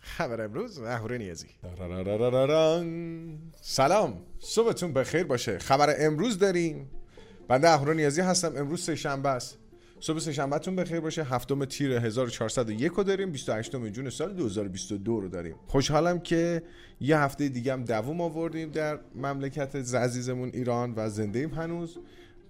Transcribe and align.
خبر 0.00 0.40
امروز 0.40 0.78
اهوره 0.78 1.18
نیازی. 1.18 1.46
سلام. 3.60 4.22
صبحتون 4.38 4.92
بخیر 4.92 5.24
باشه. 5.24 5.58
خبر 5.58 5.94
امروز 5.98 6.38
داریم. 6.38 6.90
بنده 7.48 7.68
اهوره 7.68 7.94
نیازی 7.94 8.20
هستم. 8.20 8.56
امروز 8.56 8.82
سه 8.82 8.94
شنبه 8.94 9.28
است. 9.28 9.58
صبح 10.00 10.18
سه 10.18 10.32
شنبهتون 10.32 10.76
بخیر 10.76 11.00
باشه. 11.00 11.22
هفتم 11.22 11.64
تیر 11.64 11.92
1401 11.92 12.92
رو 12.92 13.04
داریم. 13.04 13.32
28 13.32 13.76
جون 13.90 14.10
سال 14.10 14.32
2022 14.32 15.20
رو 15.20 15.28
داریم. 15.28 15.54
خوشحالم 15.66 16.20
که 16.20 16.62
یه 17.00 17.18
هفته 17.18 17.48
دیگه 17.48 17.72
هم 17.72 17.84
دووم 17.84 18.20
آوردیم 18.20 18.70
در 18.70 18.98
مملکت 19.14 19.94
عزیزمون 19.94 20.50
ایران 20.54 20.94
و 20.96 21.08
زنده 21.08 21.38
ایم 21.38 21.54
هنوز. 21.54 21.98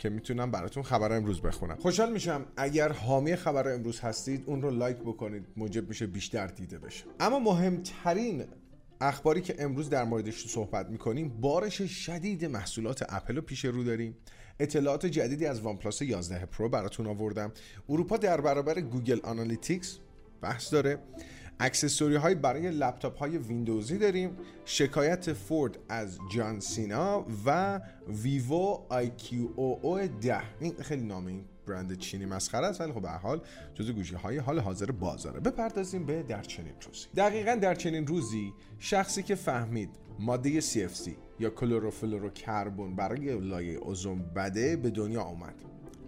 که 0.00 0.10
می‌تونم 0.10 0.50
براتون 0.50 0.82
خبر 0.82 1.12
امروز 1.12 1.40
بخونم. 1.40 1.76
خوشحال 1.76 2.12
میشم. 2.12 2.46
اگر 2.56 2.92
حامی 2.92 3.36
خبر 3.36 3.74
امروز 3.74 4.00
هستید 4.00 4.44
اون 4.46 4.62
رو 4.62 4.70
لایک 4.70 4.96
بکنید. 4.96 5.46
موجب 5.56 5.88
میشه 5.88 6.06
بیشتر 6.06 6.46
دیده 6.46 6.78
بشه. 6.78 7.04
اما 7.20 7.38
مهمترین 7.38 8.44
اخباری 9.00 9.40
که 9.40 9.54
امروز 9.58 9.90
در 9.90 10.04
موردش 10.04 10.46
صحبت 10.46 10.88
می‌کنیم 10.90 11.28
بارش 11.40 11.82
شدید 11.82 12.44
محصولات 12.44 13.04
اپل 13.08 13.36
رو 13.36 13.42
پیش 13.42 13.64
رو 13.64 13.84
داریم. 13.84 14.16
اطلاعات 14.60 15.06
جدیدی 15.06 15.46
از 15.46 15.60
وان 15.60 15.76
پلاس 15.76 16.02
11 16.02 16.46
پرو 16.46 16.68
براتون 16.68 17.06
آوردم. 17.06 17.52
اروپا 17.88 18.16
در 18.16 18.40
برابر 18.40 18.80
گوگل 18.80 19.20
آنالیتیکس 19.22 19.98
بحث 20.42 20.72
داره. 20.72 20.98
accessory 21.60 22.16
های 22.16 22.34
برای 22.34 22.70
لپتاپ 22.70 23.18
های 23.18 23.38
ویندوزی 23.38 23.98
داریم 23.98 24.36
شکایت 24.64 25.32
فورد 25.32 25.78
از 25.88 26.18
جان 26.34 26.60
سینا 26.60 27.26
و 27.46 27.80
ویوو 28.08 28.86
آی 28.88 29.10
کیو 29.10 29.48
او 29.56 29.78
او 29.82 29.98
10 29.98 30.42
این 30.60 30.74
خیلی 30.82 31.02
نام 31.02 31.26
این 31.26 31.44
برند 31.66 31.98
چینی 31.98 32.26
مسخره 32.26 32.66
است 32.66 32.80
ولی 32.80 32.92
خب 32.92 33.02
به 33.02 33.10
حال 33.10 33.40
جزو 33.74 33.92
گوشی 33.92 34.14
های 34.14 34.38
حال 34.38 34.58
حاضر 34.58 34.90
بازاره. 34.90 35.40
بپردازیم 35.40 36.06
به 36.06 36.22
در 36.22 36.42
چنین 36.42 36.72
روزی. 36.86 37.06
دقیقا 37.16 37.54
در 37.54 37.74
چنین 37.74 38.06
روزی 38.06 38.52
شخصی 38.78 39.22
که 39.22 39.34
فهمید 39.34 39.90
ماده 40.18 40.60
CFC 40.60 41.10
یا 41.40 41.50
کلروفلورو 41.50 42.30
کربن 42.30 42.96
برای 42.96 43.40
لایه 43.40 43.78
اوزون 43.78 44.22
بده 44.36 44.76
به 44.76 44.90
دنیا 44.90 45.22
آمد. 45.22 45.54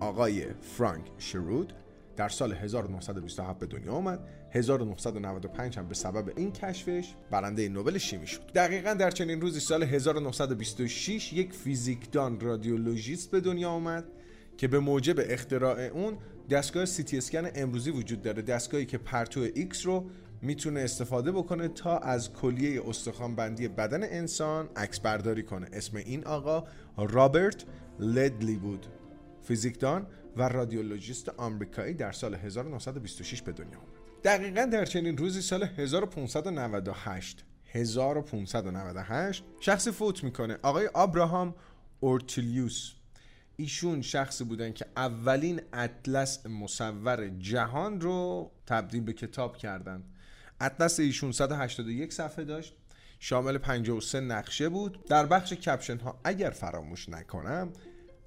آقای 0.00 0.46
فرانک 0.60 1.06
شروود 1.18 1.72
در 2.16 2.28
سال 2.28 2.52
1927 2.52 3.58
به 3.58 3.66
دنیا 3.66 3.92
آمد. 3.92 4.20
1995 4.50 5.78
هم 5.78 5.88
به 5.88 5.94
سبب 5.94 6.32
این 6.36 6.52
کشفش 6.52 7.14
برنده 7.30 7.68
نوبل 7.68 7.98
شیمی 7.98 8.26
شد. 8.26 8.52
دقیقا 8.54 8.94
در 8.94 9.10
چنین 9.10 9.40
روزی 9.40 9.60
سال 9.60 9.82
1926 9.82 11.32
یک 11.32 11.52
فیزیکدان 11.52 12.40
رادیولوژیست 12.40 13.30
به 13.30 13.40
دنیا 13.40 13.70
آمد 13.70 14.04
که 14.56 14.68
به 14.68 14.78
موجب 14.78 15.16
اختراع 15.18 15.80
اون 15.80 16.18
دستگاه 16.50 16.84
سی 16.84 17.18
اسکن 17.18 17.48
امروزی 17.54 17.90
وجود 17.90 18.22
داره. 18.22 18.42
دستگاهی 18.42 18.86
که 18.86 18.98
پرتو 18.98 19.40
ایکس 19.54 19.86
رو 19.86 20.10
می‌تونه 20.42 20.80
استفاده 20.80 21.32
بکنه 21.32 21.68
تا 21.68 21.98
از 21.98 22.32
کلیه 22.32 22.88
استخوانبندی 22.88 23.68
بدن 23.68 24.02
انسان 24.02 24.68
عکس 24.76 25.00
برداری 25.00 25.42
کنه. 25.42 25.66
اسم 25.72 25.96
این 25.96 26.24
آقا 26.24 26.64
رابرت 26.96 27.64
لدلی 28.00 28.56
بود. 28.56 28.86
فیزیکدان 29.42 30.06
و 30.36 30.48
رادیولوژیست 30.48 31.28
آمریکایی 31.28 31.94
در 31.94 32.12
سال 32.12 32.34
1926 32.34 33.42
به 33.42 33.52
دنیا 33.52 33.78
آمد. 33.78 34.02
دقیقا 34.24 34.64
در 34.64 34.84
چنین 34.84 35.16
روزی 35.16 35.42
سال 35.42 35.62
1598 35.62 37.44
1598 37.66 39.44
شخصی 39.60 39.90
فوت 39.90 40.24
می‌کنه. 40.24 40.58
آقای 40.62 40.86
آبراهام 40.86 41.54
اورتیلیوس 42.00 42.92
ایشون 43.56 44.02
شخصی 44.02 44.44
بودن 44.44 44.72
که 44.72 44.86
اولین 44.96 45.60
اطلس 45.72 46.46
مصور 46.46 47.28
جهان 47.28 48.00
رو 48.00 48.50
تبدیل 48.66 49.00
به 49.00 49.12
کتاب 49.12 49.56
کردند. 49.56 50.04
اطلس 50.60 51.00
ایشون 51.00 51.32
181 51.32 52.12
صفحه 52.12 52.44
داشت. 52.44 52.74
شامل 53.18 53.58
53 53.58 54.20
نقشه 54.20 54.68
بود. 54.68 55.04
در 55.04 55.26
بخش 55.26 55.52
کپشن 55.52 55.98
ها 55.98 56.20
اگر 56.24 56.50
فراموش 56.50 57.08
نکنم 57.08 57.72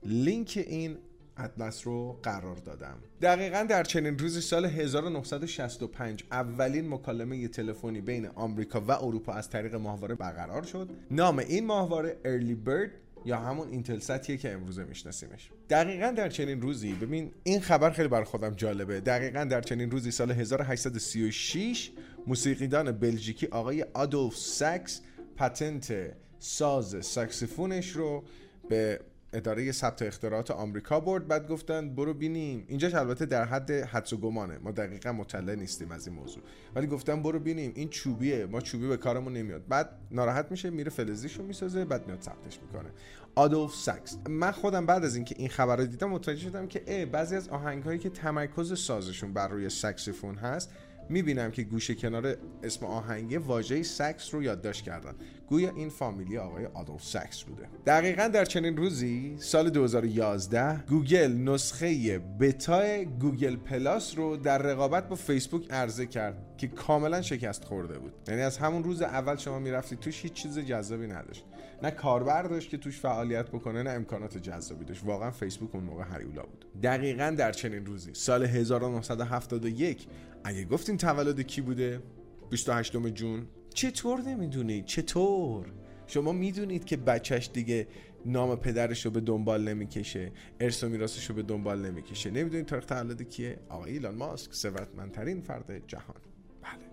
لینک 0.03 0.63
این 0.67 0.97
اطلس 1.37 1.87
رو 1.87 2.19
قرار 2.23 2.55
دادم. 2.55 2.97
دقیقا 3.21 3.65
در 3.69 3.83
چنین 3.83 4.19
روزی 4.19 4.41
سال 4.41 4.65
1965 4.65 6.23
اولین 6.31 6.89
مکالمه 6.89 7.47
تلفنی 7.47 8.01
بین 8.01 8.27
آمریکا 8.27 8.81
و 8.81 8.91
اروپا 8.91 9.33
از 9.33 9.49
طریق 9.49 9.75
ماهواره 9.75 10.15
برقرار 10.15 10.63
شد. 10.63 10.89
نام 11.11 11.39
این 11.39 11.65
ماهواره 11.65 12.17
ارلی 12.25 12.55
برد 12.55 12.91
یا 13.25 13.37
همون 13.37 13.69
اینتلستیه 13.69 14.37
که 14.37 14.51
امروزه 14.51 14.83
میشناسیمش. 14.83 15.49
دقیقا 15.69 16.11
در 16.11 16.29
چنین 16.29 16.61
روزی 16.61 16.93
ببین 16.93 17.31
این 17.43 17.59
خبر 17.59 17.89
خیلی 17.89 18.07
برای 18.07 18.25
خودم 18.25 18.53
جالبه. 18.55 18.99
دقیقا 18.99 19.43
در 19.43 19.61
چنین 19.61 19.91
روزی 19.91 20.11
سال 20.11 20.31
1836 20.31 21.91
موسیقیدان 22.27 22.91
بلژیکی 22.91 23.47
آقای 23.47 23.85
آدولف 23.93 24.35
ساکس 24.35 25.01
patent 25.37 25.93
ساز 26.39 27.05
ساکسیفونش 27.05 27.91
رو 27.91 28.23
به 28.69 28.99
اداره 29.35 29.71
ثبت 29.71 30.01
اختراعات 30.01 30.51
آمریکا 30.51 30.99
برد 30.99 31.27
بعد 31.27 31.47
گفتن 31.47 31.95
برو 31.95 32.13
بینیم. 32.13 32.65
اینجاش 32.67 32.93
البته 32.93 33.25
در 33.25 33.45
حد 33.45 33.71
حدس 33.71 34.13
و 34.13 34.17
گمانه. 34.17 34.57
ما 34.57 34.71
دقیقا 34.71 35.11
مطلع 35.11 35.55
نیستیم 35.55 35.91
از 35.91 36.07
این 36.07 36.15
موضوع. 36.15 36.43
ولی 36.75 36.87
گفتن 36.87 37.23
برو 37.23 37.39
بینیم. 37.39 37.71
این 37.75 37.89
چوبیه. 37.89 38.45
ما 38.45 38.61
چوبی 38.61 38.87
به 38.87 38.97
کارمون 38.97 39.33
نمیاد. 39.33 39.67
بعد 39.67 39.89
ناراحت 40.11 40.51
میشه 40.51 40.69
میره 40.69 40.89
فلزیشو 40.89 41.43
می‌سازه 41.43 41.85
بعد 41.85 42.07
میاد 42.07 42.21
ثبتش 42.21 42.59
می‌کنه. 42.61 42.89
آدولف 43.35 43.73
ساکس. 43.73 44.17
من 44.29 44.51
خودم 44.51 44.85
بعد 44.85 45.05
از 45.05 45.15
اینکه 45.15 45.35
این 45.37 45.49
خبر 45.49 45.75
رو 45.75 45.85
دیدم 45.85 46.09
متوجه 46.09 46.41
شدم 46.41 46.67
که 46.67 46.83
ای 46.87 47.05
بعضی 47.05 47.35
از 47.35 47.49
آهنگ 47.49 47.83
هایی 47.83 47.99
که 47.99 48.09
تمرکز 48.09 48.79
سازشون 48.79 49.33
بر 49.33 49.47
روی 49.47 49.69
ساکسیفون 49.69 50.35
هست 50.35 50.73
می‌بینم 51.09 51.51
که 51.51 51.63
گوشه 51.63 51.95
کنار 51.95 52.37
اسم 52.63 52.85
آهنگی 52.85 53.37
واژه 53.37 53.83
سکس 53.83 54.33
رو 54.33 54.43
یادداشت 54.43 54.83
کردن. 54.83 55.13
گویا 55.47 55.69
این 55.75 55.89
فامیلی 55.89 56.37
آقای 56.37 56.65
آدولف 56.65 57.03
سکس 57.03 57.43
بوده. 57.43 57.67
دقیقا 57.85 58.27
در 58.27 58.45
چنین 58.45 58.77
روزی 58.77 59.35
سال 59.39 59.69
2011 59.69 60.83
گوگل 60.89 61.31
نسخه 61.31 62.19
بتا 62.19 63.03
گوگل 63.03 63.55
پلاس 63.55 64.17
رو 64.17 64.37
در 64.37 64.57
رقابت 64.57 65.09
با 65.09 65.15
فیسبوک 65.15 65.71
عرضه 65.71 66.05
کرد 66.05 66.55
که 66.57 66.67
کاملا 66.67 67.21
شکست 67.21 67.63
خورده 67.63 67.99
بود. 67.99 68.13
یعنی 68.27 68.41
از 68.41 68.57
همون 68.57 68.83
روز 68.83 69.01
اول 69.01 69.35
شما 69.35 69.59
می‌رفتی 69.59 69.95
توش 69.95 70.21
هیچ 70.23 70.33
چیز 70.33 70.59
جذابی 70.59 71.07
نداشت. 71.07 71.45
نه 71.83 71.91
کاربر 71.91 72.43
داشت 72.43 72.69
که 72.69 72.77
توش 72.77 72.99
فعالیت 72.99 73.49
بکنه 73.49 73.83
نه 73.83 73.89
امکانات 73.89 74.37
جذابی 74.37 74.85
داشت. 74.85 75.03
واقعا 75.05 75.31
فیسبوک 75.31 75.75
اون 75.75 75.83
موقع 75.83 76.03
هیولا 76.03 76.43
بود. 76.43 76.65
دقیقا 76.83 77.35
در 77.37 77.51
چنین 77.51 77.85
روزی 77.85 78.13
سال 78.13 78.43
1971 78.43 80.07
اگه 80.43 80.65
گفتین 80.65 80.97
تولد 80.97 81.41
کی 81.41 81.61
بوده؟ 81.61 82.01
28 82.49 82.97
June. 83.13 83.47
چطور 83.73 84.21
نمی‌دونید 84.21 84.85
چطور؟ 84.85 85.65
شما 86.07 86.31
می‌دونید 86.31 86.85
که 86.85 86.97
بچهش 86.97 87.49
دیگه 87.53 87.87
نام 88.25 88.55
پدرش 88.55 89.05
رو 89.05 89.11
به 89.11 89.21
دنبال 89.21 89.63
نمی‌کشه 89.69 90.31
ارث 90.59 90.83
و 90.83 90.89
میراثش 90.89 91.25
رو 91.25 91.35
به 91.35 91.43
دنبال 91.43 91.85
نمی‌کشه. 91.85 92.31
نمی‌دونید 92.31 92.65
تاریخ 92.65 92.85
تولد 92.85 93.21
کیه؟ 93.29 93.59
آقای 93.69 93.91
ایلان 93.91 94.15
ماسک 94.15 94.53
ثروتمندترین 94.53 95.41
فرد 95.41 95.87
جهان. 95.87 96.15
بله. 96.61 96.85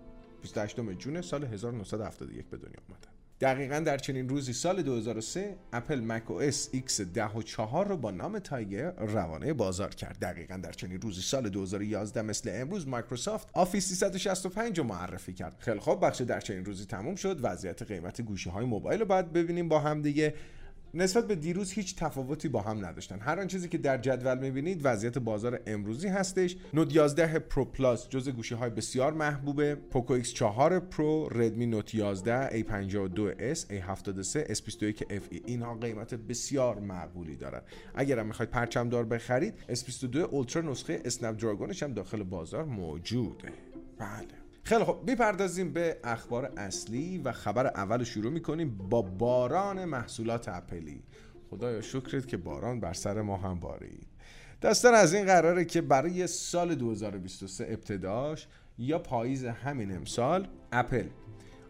28 0.42 0.80
June 0.98 1.20
سال 1.20 1.44
1971 1.44 2.46
به 2.46 2.56
دنیا 2.56 2.80
اومده. 2.88 3.11
دقیقا 3.42 3.78
در 3.78 3.98
چنین 3.98 4.28
روزی 4.28 4.52
سال 4.52 4.82
2003 4.82 5.56
اپل 5.72 6.00
مک 6.00 6.30
او 6.30 6.42
اس 6.42 6.70
X 6.74 7.00
10 7.14 7.26
و 7.26 7.42
4 7.42 7.88
رو 7.88 7.96
با 7.96 8.10
نام 8.10 8.38
تایگر 8.38 8.90
روانه 8.90 9.52
بازار 9.52 9.94
کرد. 9.94 10.18
دقیقا 10.18 10.56
در 10.56 10.72
چنین 10.72 11.00
روزی 11.00 11.20
سال 11.20 11.48
2011 11.48 12.22
مثل 12.22 12.50
امروز 12.54 12.88
مایکروسافت 12.88 13.48
آفیس 13.52 13.88
365 13.88 14.78
رو 14.78 14.84
معرفی 14.84 15.32
کرد. 15.32 15.56
خیلی 15.58 15.78
خوب 15.78 16.06
بخش 16.06 16.20
در 16.20 16.40
چنین 16.40 16.64
روزی 16.64 16.84
تموم 16.84 17.14
شد. 17.14 17.38
وضعیت 17.42 17.82
قیمت 17.82 18.22
گوشی 18.22 18.50
های 18.50 18.64
موبایل 18.64 19.00
رو 19.00 19.06
باید 19.06 19.32
ببینیم 19.32 19.68
با 19.68 19.80
هم 19.80 20.02
دیگه. 20.02 20.34
نسبت 20.94 21.26
به 21.26 21.34
دیروز 21.34 21.72
هیچ 21.72 21.96
تفاوتی 21.96 22.48
با 22.48 22.60
هم 22.60 22.86
نداشتن. 22.86 23.20
هر 23.20 23.40
آن 23.40 23.46
چیزی 23.46 23.68
که 23.68 23.78
در 23.78 23.98
جدول 23.98 24.38
می‌بینید 24.38 24.80
وضعیت 24.84 25.18
بازار 25.18 25.60
امروزی 25.66 26.08
هستش. 26.08 26.56
نوت 26.74 26.94
11 26.94 27.38
پرو 27.38 27.64
پلاس 27.64 28.08
جز 28.08 28.28
گوشی 28.28 28.54
های 28.54 28.70
بسیار 28.70 29.12
محبوبه. 29.12 29.74
پوکو 29.74 30.22
X4 30.22 30.72
پرو 30.90 31.28
ردمی 31.28 31.66
نوت 31.66 31.94
11 31.94 32.62
A52s 32.62 33.58
A73 33.58 34.52
S21 34.52 35.00
FE 35.00 35.40
اینها 35.46 35.74
قیمت 35.74 36.14
بسیار 36.14 36.78
معقولی 36.78 37.36
دارن. 37.36 37.62
اگر 37.94 38.18
هم 38.18 38.26
می‌خواید 38.26 38.50
پرچم 38.50 38.88
دار 38.88 39.04
بخرید 39.04 39.54
S22 39.68 40.16
اولترا 40.16 40.62
نسخه 40.62 41.02
اسنپ 41.04 41.36
دراگونش 41.40 41.82
هم 41.82 41.92
داخل 41.92 42.22
بازار 42.22 42.64
موجوده. 42.64 43.48
بله. 43.98 44.41
خیلی 44.62 44.84
خب 44.84 44.98
می‌پردازیم 45.06 45.72
به 45.72 45.96
اخبار 46.04 46.52
اصلی 46.56 47.18
و 47.18 47.32
خبر 47.32 47.66
اول 47.66 48.04
شروع 48.04 48.32
می‌کنیم 48.32 48.76
با 48.90 49.02
باران 49.02 49.84
محصولات 49.84 50.48
اپلی. 50.48 51.02
خدایا 51.50 51.80
شکرت 51.80 52.28
که 52.28 52.36
باران 52.36 52.80
بر 52.80 52.92
سر 52.92 53.22
ما 53.22 53.36
هم 53.36 53.60
بارید 53.60 54.06
داستان 54.60 54.94
از 54.94 55.14
این 55.14 55.26
قراره 55.26 55.64
که 55.64 55.80
برای 55.80 56.26
سال 56.26 56.74
2023 56.74 57.64
ابتداش 57.64 58.46
یا 58.78 58.98
پاییز 58.98 59.44
همین 59.44 59.96
امسال 59.96 60.48
اپل 60.72 61.04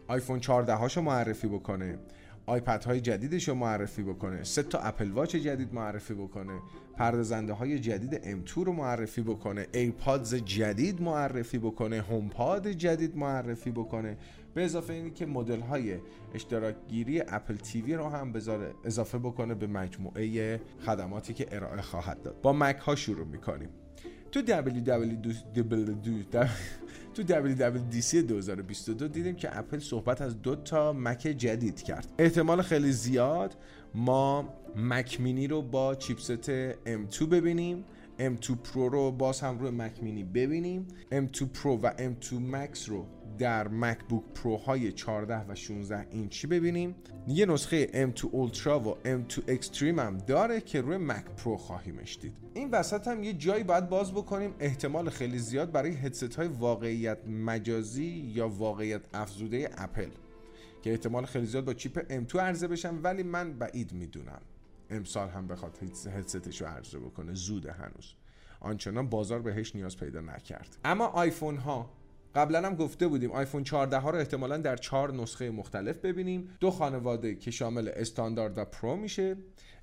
آیفون 0.07 0.39
14 0.39 0.73
هاشو 0.73 1.01
معرفی 1.01 1.47
بکنه. 1.47 1.99
آیپد 2.45 2.83
های 2.83 3.01
جدیدش 3.01 3.47
رو 3.49 3.55
معرفی 3.55 4.03
بکنه. 4.03 4.43
سه 4.43 4.63
تا 4.63 4.79
اپل 4.79 5.11
واچ 5.11 5.35
جدید 5.35 5.73
معرفی 5.73 6.13
بکنه. 6.13 6.59
پردازنده 6.97 7.53
های 7.53 7.79
جدید 7.79 8.45
M2 8.45 8.51
رو 8.51 8.73
معرفی 8.73 9.21
بکنه. 9.21 9.67
ایرپادز 9.73 10.35
جدید 10.35 11.01
معرفی 11.01 11.57
بکنه. 11.57 12.01
هومپاد 12.01 12.67
جدید 12.67 13.17
معرفی 13.17 13.71
بکنه. 13.71 14.17
به 14.53 14.65
اضافه 14.65 14.93
اینی 14.93 15.11
که 15.11 15.25
مدل 15.25 15.59
های 15.59 15.97
اشتراک 16.33 16.75
گیری 16.87 17.21
اپل 17.21 17.55
تیوی 17.55 17.93
رو 17.93 18.09
هم 18.09 18.31
بذاره 18.31 18.73
اضافه 18.83 19.17
بکنه 19.17 19.55
به 19.55 19.67
مجموعه 19.67 20.61
خدماتی 20.85 21.33
که 21.33 21.47
ارائه 21.51 21.81
خواهد 21.81 22.21
داد. 22.21 22.41
با 22.41 22.53
مک 22.53 22.77
ها 22.77 22.95
شروع 22.95 23.25
می‌کنیم. 23.25 23.69
تو 24.31 24.41
www 24.41 26.35
تو 27.13 27.23
WWDC 27.23 28.15
2022 28.15 29.07
دیدیم 29.07 29.35
که 29.35 29.57
اپل 29.57 29.79
صحبت 29.79 30.21
از 30.21 30.41
دو 30.41 30.55
تا 30.55 30.93
مک 30.93 31.21
جدید 31.21 31.81
کرد. 31.81 32.07
احتمال 32.17 32.61
خیلی 32.61 32.91
زیاد 32.91 33.55
ما 33.93 34.53
مک 34.75 35.21
مینی 35.21 35.47
رو 35.47 35.61
با 35.61 35.95
چیپست 35.95 36.73
M2 36.85 37.23
ببینیم. 37.23 37.85
M2 38.19 38.47
Pro 38.47 38.75
رو 38.75 39.11
باز 39.11 39.41
هم 39.41 39.59
روی 39.59 39.71
مک 39.71 40.03
مینی 40.03 40.23
ببینیم. 40.23 40.87
M2 41.11 41.37
Pro 41.37 41.65
و 41.65 41.93
M2 41.97 42.25
Max 42.53 42.87
رو 42.87 43.05
در 43.37 43.67
مکبوک 43.67 44.23
پرو 44.35 44.57
های 44.57 44.91
14 44.91 45.45
و 45.51 45.55
16 45.55 46.07
اینچی 46.11 46.47
ببینیم. 46.47 46.95
یه 47.27 47.45
نسخه 47.45 48.11
M2 48.11 48.21
Ultra 48.21 48.67
و 48.67 48.95
M2 49.03 49.39
Extreme 49.47 49.99
هم 49.99 50.17
داره 50.17 50.61
که 50.61 50.81
روی 50.81 50.97
مک 50.97 51.25
پرو 51.25 51.57
خواهیمش 51.57 52.17
دید. 52.21 52.33
این 52.53 52.69
وسط 52.71 53.07
هم 53.07 53.23
یه 53.23 53.33
جایی 53.33 53.63
باید 53.63 53.89
باز 53.89 54.11
بکنیم. 54.11 54.53
احتمال 54.59 55.09
خیلی 55.09 55.39
زیاد 55.39 55.71
برای 55.71 55.91
هدست 55.91 56.35
های 56.35 56.47
واقعیت 56.47 57.27
مجازی 57.27 58.31
یا 58.35 58.49
واقعیت 58.49 59.01
افزوده 59.13 59.69
اپل 59.77 60.09
که 60.81 60.91
احتمال 60.91 61.25
خیلی 61.25 61.45
زیاد 61.45 61.65
با 61.65 61.73
چیپ 61.73 62.25
M2 62.27 62.35
عرضه 62.35 62.67
بشن 62.67 62.95
ولی 62.95 63.23
من 63.23 63.53
بعید 63.53 63.93
می‌دونم. 63.93 64.41
امسال 64.93 65.29
هم 65.29 65.47
بخواد 65.47 65.77
هدستش 66.07 66.61
رو 66.61 66.67
عرضه 66.67 66.99
بکنه. 66.99 67.33
زوده 67.33 67.71
هنوز. 67.71 68.13
آنچنان 68.59 69.09
بازار 69.09 69.41
بهش 69.41 69.75
نیاز 69.75 69.97
پیدا 69.97 70.21
نکرد. 70.21 70.77
اما 70.85 71.05
آیفون 71.05 71.57
ها 71.57 71.89
قبلا 72.35 72.67
هم 72.67 72.75
گفته 72.75 73.07
بودیم 73.07 73.31
آیفون 73.31 73.63
14 73.63 73.97
ها 73.97 74.09
رو 74.09 74.17
احتمالا 74.17 74.57
در 74.57 74.75
چهار 74.75 75.13
نسخه 75.13 75.49
مختلف 75.51 75.97
ببینیم. 75.97 76.49
دو 76.59 76.71
خانواده 76.71 77.35
که 77.35 77.51
شامل 77.51 77.87
استاندارد 77.95 78.57
و 78.57 78.65
پرو 78.65 78.95
میشه. 78.95 79.37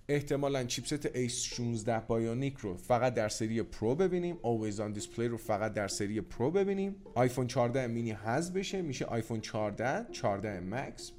احتمالا 0.09 0.65
chipset 0.65 1.09
A16 1.09 1.89
بایونیک 2.07 2.57
رو 2.57 2.77
فقط 2.77 3.15
در 3.15 3.29
سری 3.29 3.63
پرو 3.63 3.95
ببینیم. 3.95 4.37
Always 4.37 4.77
on 4.77 4.99
Display 5.01 5.19
رو 5.19 5.37
فقط 5.37 5.75
در 5.75 5.89
سری 5.89 6.21
پرو 6.21 6.51
ببینیم. 6.51 6.97
آیفون 7.15 7.47
14 7.47 7.87
مینی 7.87 8.13
حذف 8.13 8.53
بشه. 8.53 8.83
میشه 8.83 9.05
آیفون 9.05 9.41
14 9.41 10.13
14 10.13 10.61
مکس. 10.61 11.13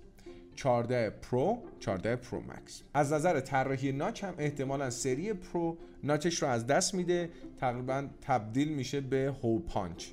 14 0.55 1.09
پرو 1.09 1.57
14 1.79 2.15
پرو 2.15 2.39
مکس. 2.39 2.81
از 2.93 3.13
نظر 3.13 3.39
طراحی 3.39 3.91
notch 3.91 4.23
هم 4.23 4.33
احتمالا 4.37 4.89
سری 4.89 5.33
پرو. 5.33 5.77
notch 6.03 6.30
ش 6.30 6.41
رو 6.41 6.47
از 6.47 6.67
دست 6.67 6.93
میده. 6.93 7.29
تقریبا 7.59 8.07
تبدیل 8.21 8.69
میشه 8.73 9.01
به 9.01 9.33
hole 9.43 9.61
punch. 9.61 10.07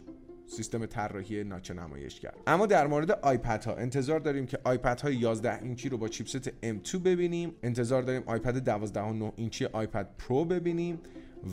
سیستم 0.46 0.86
طراحی 0.86 1.44
notch 1.44 1.70
نمایش 1.70 2.20
کرد 2.20 2.36
اما 2.46 2.66
در 2.66 2.86
مورد 2.86 3.10
آیپد 3.10 3.64
ها 3.64 3.74
انتظار 3.74 4.20
داریم 4.20 4.46
که 4.46 4.58
آیپد 4.64 5.00
های 5.00 5.16
11 5.16 5.62
اینچی 5.62 5.88
رو 5.88 5.98
با 5.98 6.08
chipset 6.08 6.48
M2 6.48 6.96
ببینیم. 6.96 7.54
انتظار 7.62 8.02
داریم 8.02 8.22
آیپد 8.26 8.58
12 8.58 9.00
و 9.00 9.12
9 9.12 9.32
اینچی 9.36 9.64
آیپد 9.64 10.08
پرو 10.18 10.44
ببینیم. 10.44 11.00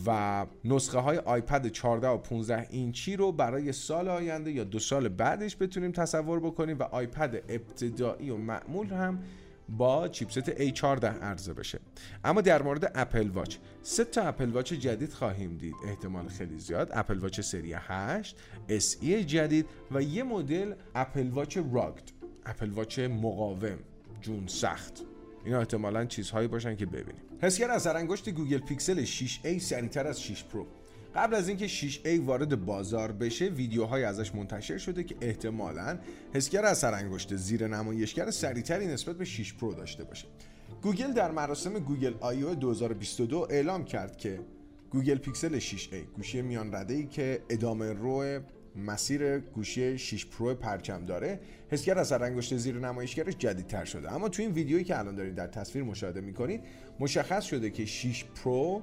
و 0.08 0.46
نسخه 0.66 1.00
های 1.00 1.18
آیپد 1.18 1.68
14 1.68 2.08
و 2.08 2.18
15 2.18 2.68
اینچی 2.70 3.16
رو 3.16 3.32
برای 3.32 3.72
سال 3.72 4.08
آینده 4.08 4.52
یا 4.52 4.64
دو 4.64 4.80
سال 4.80 5.10
بعدش 5.10 5.58
بتونیم 5.60 5.92
تصور 5.92 6.40
بکنیم 6.40 6.80
و 6.80 6.84
آیپد 6.84 7.36
ابتدایی 7.50 8.30
و 8.30 8.38
معمول 8.38 8.88
هم 8.88 9.20
با 9.70 10.08
چیپست 10.08 10.52
A14 10.52 11.04
عرضه 11.04 11.54
بشه. 11.54 11.80
اما 12.24 12.42
در 12.42 12.62
مورد 12.62 12.92
اپل 12.96 13.30
واچ 13.30 13.58
سه 13.82 14.04
تا 14.04 14.22
اپل 14.22 14.50
واچ 14.50 14.74
جدید 14.74 15.14
خواهیم 15.14 15.58
دید. 15.58 15.76
احتمال 15.88 16.28
خیلی 16.28 16.60
زیاد 16.60 16.90
اپل 16.94 17.18
واچ 17.18 17.42
سری 17.42 17.74
8 17.74 18.38
SE 18.70 19.06
جدید 19.06 19.66
و 19.92 20.02
یه 20.02 20.24
مدل 20.24 20.74
اپل 20.96 21.30
واچ 21.30 21.58
rugged 21.58 22.12
اپل 22.46 22.70
واچ 22.70 23.00
مقاوم 23.00 23.78
جون 24.22 24.48
سخت. 24.48 25.15
اینا 25.46 25.60
احتمالا 25.60 26.06
چیزهایی 26.06 26.48
باشن 26.48 26.76
که 26.76 26.86
ببینیم. 26.86 27.22
حسگر 27.42 27.72
اثر 27.72 27.88
انگشت 27.88 28.30
گوگل 28.30 28.58
پیکسل 28.58 29.06
6a 29.06 29.58
سریعتر 29.58 30.08
از 30.08 30.22
6 30.22 30.44
پرو. 30.44 30.66
قبل 31.16 31.36
از 31.36 31.48
اینکه 31.48 31.68
6A 31.68 32.20
وارد 32.26 32.66
بازار 32.66 33.12
بشه 33.12 33.46
ویدیوهای 33.46 34.04
ازش 34.04 34.36
منتشر 34.36 34.78
شده 34.78 35.04
که 35.04 35.16
احتمالا 35.22 35.98
حسگر 36.34 36.66
اثر 36.66 36.94
انگشت 36.94 37.36
زیر 37.36 37.68
نمایشگر 37.68 38.32
سریعتری 38.32 38.88
نسبت 38.88 39.18
به 39.18 39.26
6 39.26 39.54
پرو 39.54 39.74
داشته 39.74 40.04
باشه. 40.04 40.28
گوگل 40.82 41.14
در 41.14 41.32
مراسم 41.32 41.80
گوگل 41.80 42.14
I/O 42.20 42.56
2022 42.56 43.48
اعلام 43.50 43.86
کرد 43.86 44.18
که 44.18 44.40
گوگل 44.90 45.18
پیکسل 45.18 45.60
6A 45.60 45.96
گوشی 46.16 46.42
میان 46.42 46.76
رده 46.76 46.94
ای 46.94 47.06
که 47.06 47.42
ادامه 47.50 47.94
رو 47.94 48.40
مسیر 48.76 49.40
گوشی 49.40 49.98
6 49.98 50.26
پرو 50.26 50.56
پرچم 50.56 51.06
داره. 51.06 51.40
حسگر 51.70 52.00
اثر 52.00 52.24
انگشت 52.24 52.58
زیر 52.58 52.80
نمایشگرش 52.80 53.38
جدیدتر 53.38 53.86
شده. 53.86 54.14
اما 54.14 54.30
تو 54.30 54.42
این 54.42 54.52
ویدیویی 54.52 54.84
که 54.84 55.00
الان 55.00 55.16
دارید 55.16 55.36
در 55.36 55.48
تصویر 55.48 55.86
مشاهده 55.86 56.22
می‌کنید 56.22 56.62
مشخص 57.00 57.44
شده 57.44 57.70
که 57.70 57.86
6 57.86 58.26
پرو 58.26 58.82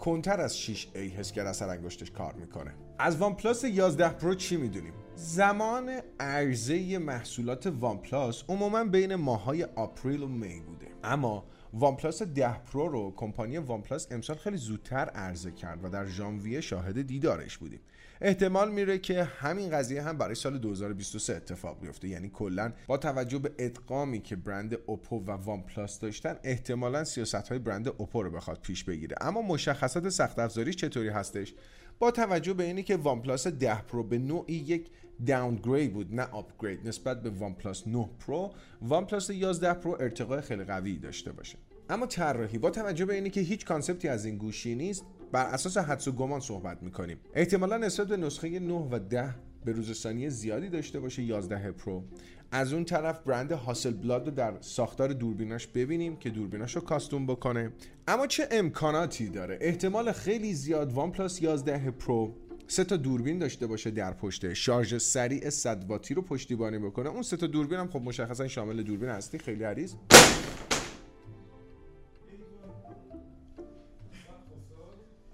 کندتر 0.00 0.40
از 0.40 0.58
6A 0.58 0.96
حسگر 0.96 1.46
اثر 1.46 1.68
انگشتش 1.68 2.10
کار 2.10 2.34
می‌کنه. 2.34 2.74
از 2.98 3.16
وان 3.16 3.34
پلاس 3.34 3.64
11 3.64 4.08
پرو 4.08 4.34
چی 4.34 4.56
می‌دونیم؟ 4.56 4.92
زمان 5.14 6.00
عرضه 6.20 6.98
محصولات 6.98 7.66
وان 7.66 7.98
پلاس 7.98 8.44
عموما 8.48 8.84
بین 8.84 9.14
ماهای 9.14 9.64
April 9.64 10.22
و 10.22 10.28
May 10.28 10.60
بوده. 10.60 10.86
اما 11.04 11.44
وان 11.72 11.96
پلاس 11.96 12.22
10 12.22 12.58
پرو 12.58 12.88
رو 12.88 13.14
کمپانی 13.16 13.58
وان 13.58 13.82
پلاس 13.82 14.12
امسال 14.12 14.36
خیلی 14.36 14.56
زودتر 14.56 15.08
عرضه 15.08 15.52
کرد 15.52 15.84
و 15.84 15.88
در 15.88 16.06
ژانویه 16.06 16.60
شاهد 16.60 17.06
دیدارش 17.06 17.58
بودیم. 17.58 17.80
احتمال 18.24 18.72
میره 18.72 18.98
که 18.98 19.24
همین 19.24 19.70
قضیه 19.70 20.02
هم 20.02 20.18
برای 20.18 20.34
سال 20.34 20.58
2023 20.58 21.36
اتفاق 21.36 21.80
بیفته. 21.80 22.08
یعنی 22.08 22.28
کلا 22.28 22.72
با 22.86 22.96
توجه 22.96 23.38
به 23.38 23.52
ادغامی 23.58 24.20
که 24.20 24.36
برند 24.36 24.78
اوپو 24.86 25.18
و 25.18 25.30
وان 25.30 25.62
پلاس 25.62 26.00
داشتن 26.00 26.36
احتمالا 26.44 27.04
سیاست 27.04 27.48
های 27.48 27.58
برند 27.58 27.88
اوپو 27.88 28.22
رو 28.22 28.30
بخواد 28.30 28.60
پیش 28.60 28.84
بگیره. 28.84 29.16
اما 29.20 29.42
مشخصات 29.42 30.08
سخت 30.08 30.38
افزاری 30.38 30.74
چطوری 30.74 31.08
هستش؟ 31.08 31.54
با 31.98 32.10
توجه 32.10 32.52
به 32.52 32.64
اینی 32.64 32.82
که 32.82 32.96
وان 32.96 33.22
پلاس 33.22 33.46
10 33.46 33.82
پرو 33.82 34.02
به 34.02 34.18
نوعی 34.18 34.54
یک 34.54 34.86
downgrade 35.26 35.92
بود 35.92 36.14
نه 36.14 36.22
upgrade 36.22 36.88
نسبت 36.88 37.22
به 37.22 37.30
وان 37.30 37.54
پلاس 37.54 37.88
9 37.88 38.08
پرو 38.26 38.52
وان 38.82 39.06
پلاس 39.06 39.30
11 39.30 39.74
پرو 39.74 39.96
ارتقای 40.00 40.40
خیلی 40.40 40.64
قوی 40.64 40.98
داشته 40.98 41.32
باشه. 41.32 41.58
اما 41.90 42.06
طراحی 42.06 42.58
با 42.58 42.70
توجه 42.70 43.04
به 43.04 43.14
اینی 43.14 43.30
که 43.30 43.40
هیچ 43.40 43.64
concept 43.64 44.02
ی 44.02 44.08
از 44.08 44.24
این 44.24 44.36
گوشی 44.36 44.74
نیست 44.74 45.04
بر 45.32 45.46
اساس 45.46 45.76
حدس 45.76 46.08
و 46.08 46.12
گمان 46.12 46.40
صحبت 46.40 46.82
می‌کنیم. 46.82 47.18
احتمالا 47.34 47.76
نسبت 47.76 48.08
به 48.08 48.16
نسخه 48.16 48.58
9 48.58 48.74
و 48.74 48.98
10 48.98 49.34
به 49.64 49.72
روز 49.72 50.06
زیادی 50.28 50.68
داشته 50.68 51.00
باشه 51.00 51.22
11 51.22 51.72
پرو. 51.72 52.04
از 52.50 52.72
اون 52.72 52.84
طرف 52.84 53.18
برند 53.18 53.52
هاسل 53.52 53.90
بلاد 53.90 54.26
رو 54.26 54.34
در 54.34 54.54
ساختار 54.60 55.12
دوربیناش 55.12 55.66
ببینیم 55.66 56.16
که 56.16 56.30
دوربیناش 56.30 56.76
رو 56.76 56.80
custom 56.80 57.26
بکنه. 57.26 57.72
اما 58.08 58.26
چه 58.26 58.48
امکاناتی 58.50 59.28
داره؟ 59.28 59.58
احتمال 59.60 60.12
خیلی 60.12 60.54
زیاد 60.54 60.92
وان 60.92 61.12
پلاس 61.12 61.42
11 61.42 61.90
پرو 61.90 62.34
سه 62.66 62.84
تا 62.84 62.96
دوربین 62.96 63.38
داشته 63.38 63.66
باشه 63.66 63.90
در 63.90 64.12
پشتش 64.12 64.54
شارژ 64.54 64.94
سریع 64.96 65.50
100 65.50 65.84
واتی 65.88 66.14
رو 66.14 66.22
پشتیبانی 66.22 66.78
بکنه. 66.78 67.08
اون 67.08 67.22
سه 67.22 67.36
تا 67.36 67.46
دوربین 67.46 67.78
هم 67.78 67.88
خب 67.88 68.02
مشخصا 68.02 68.48
شامل 68.48 68.82
دوربین 68.82 69.08
اصلی. 69.08 69.38
خیلی 69.38 69.64
عریض 69.64 69.94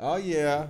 Oh 0.01 0.17
yeah. 0.17 0.67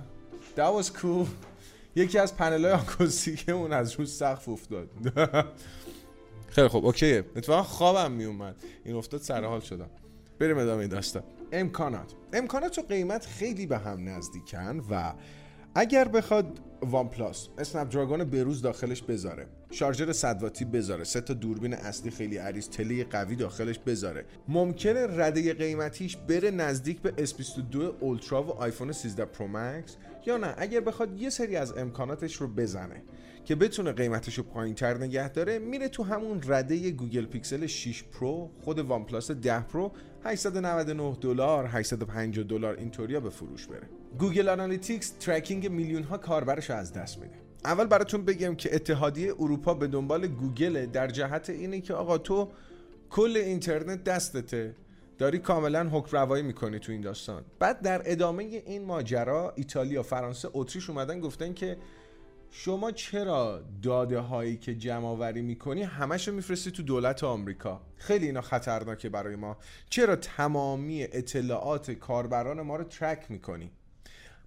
That 0.55 0.73
was 0.73 0.89
cool. 0.89 1.27
یکی 1.95 2.19
از 2.19 2.37
پنل 2.37 2.65
های 2.65 2.73
آکوستیکمون 2.73 3.73
از 3.73 3.93
رو 3.93 4.05
سقف 4.05 4.49
افتاد. 4.49 4.89
خیلی 6.55 6.67
خوب. 6.67 6.85
اوکیه 6.85 7.25
اتفاقا 7.35 7.63
خوابم 7.63 8.11
میومد 8.11 8.55
این 8.85 8.95
افتاد 8.95 9.21
سر 9.21 9.43
حال 9.43 9.59
شدم. 9.59 9.89
بریم 10.39 10.57
ادامه 10.57 10.87
داستان. 10.87 11.23
امکانات. 11.51 12.13
امکانات 12.33 12.79
و 12.79 12.81
قیمت 12.81 13.25
خیلی 13.25 13.65
به 13.65 13.77
هم 13.77 14.09
نزدیکن 14.09 14.81
و 14.89 15.13
اگر 15.75 16.07
بخواد 16.07 16.59
وان 16.81 17.09
پلاس 17.09 17.47
اسنپ 17.57 17.89
دراگون 17.89 18.23
بروز 18.23 18.61
داخلش 18.61 19.01
بذاره. 19.01 19.47
شارژر 19.71 20.11
100 20.11 20.43
واتی 20.43 20.65
بذاره. 20.65 21.03
سه 21.03 21.21
تا 21.21 21.33
دوربین 21.33 21.73
اصلی 21.73 22.11
خیلی 22.11 22.37
عریض 22.37 22.69
تله 22.69 23.03
قوی 23.03 23.35
داخلش 23.35 23.79
بذاره. 23.79 24.25
ممکنه 24.47 25.07
رده 25.19 25.53
قیمتیش 25.53 26.17
بره 26.17 26.51
نزدیک 26.51 27.01
به 27.01 27.25
S22 27.25 27.75
اولترا 27.99 28.43
و 28.43 28.51
آیفون 28.51 28.91
13 28.91 29.25
پرو 29.25 29.47
مکس 29.47 29.95
یا 30.25 30.37
نه. 30.37 30.53
اگر 30.57 30.79
بخواد 30.79 31.21
یه 31.21 31.29
سری 31.29 31.55
از 31.55 31.77
امکاناتش 31.77 32.35
رو 32.35 32.47
بزنه 32.47 33.03
که 33.45 33.55
بتونه 33.55 33.91
قیمتش 33.91 34.37
رو 34.37 34.43
پایین 34.43 34.75
تر 34.75 34.97
نگه 34.97 35.29
داره 35.29 35.59
میره 35.59 35.87
تو 35.87 36.03
همون 36.03 36.41
رده 36.47 36.91
گوگل 36.91 37.25
پیکسل 37.25 37.65
6 37.65 38.03
پرو 38.03 38.49
خود 38.61 38.79
وان 38.79 39.05
پلاس 39.05 39.31
10 39.31 39.59
پرو 39.59 39.91
899 40.23 41.17
دلار 41.21 41.65
850 41.65 42.43
دلار 42.43 42.75
اینطوریا 42.75 43.19
به 43.19 43.29
فروش 43.29 43.67
بره. 43.67 43.98
گوگل 44.17 44.49
آنالیتیکس 44.49 45.09
tracking 45.09 45.71
میلیون 45.71 46.03
ها 46.03 46.17
کاربرش 46.17 46.69
از 46.71 46.93
دست 46.93 47.17
میده. 47.17 47.35
اول 47.65 47.87
براتون 47.87 48.25
بگم 48.25 48.55
که 48.55 48.75
اتحادیه 48.75 49.33
اروپا 49.39 49.73
به 49.73 49.87
دنبال 49.87 50.27
گوگل 50.27 50.85
در 50.85 51.07
جهت 51.07 51.49
اینه 51.49 51.81
که 51.81 51.93
آقا 51.93 52.17
تو 52.17 52.51
کل 53.09 53.37
اینترنت 53.37 54.03
دستته 54.03 54.75
داری 55.17 55.39
کاملا 55.39 55.89
حکم 55.89 56.17
روایی 56.17 56.43
می‌کنی 56.43 56.79
تو 56.79 56.91
این 56.91 57.01
داستان. 57.01 57.43
بعد 57.59 57.81
در 57.81 58.01
ادامه 58.05 58.43
این 58.43 58.85
ماجرا 58.85 59.53
ایتالیا 59.55 60.03
فرانسه 60.03 60.49
اتریش 60.53 60.89
اومدن 60.89 61.19
گفتن 61.19 61.53
که 61.53 61.77
شما 62.51 62.91
چرا 62.91 63.63
داده 63.81 64.19
هایی 64.19 64.57
که 64.57 64.75
جمع 64.75 65.05
آوری 65.05 65.41
می‌کنی 65.41 65.83
همش 65.83 66.27
رو 66.27 66.33
میفرستی 66.33 66.71
تو 66.71 66.83
دولت 66.83 67.23
آمریکا؟ 67.23 67.81
خیلی 67.95 68.25
اینا 68.25 68.41
خطرناکه 68.41 69.09
برای 69.09 69.35
ما. 69.35 69.57
چرا 69.89 70.15
تمامی 70.15 71.03
اطلاعات 71.03 71.91
کاربران 71.91 72.61
ما 72.61 72.75
رو 72.75 72.83
track 72.83 73.31
می‌کنی؟ 73.31 73.71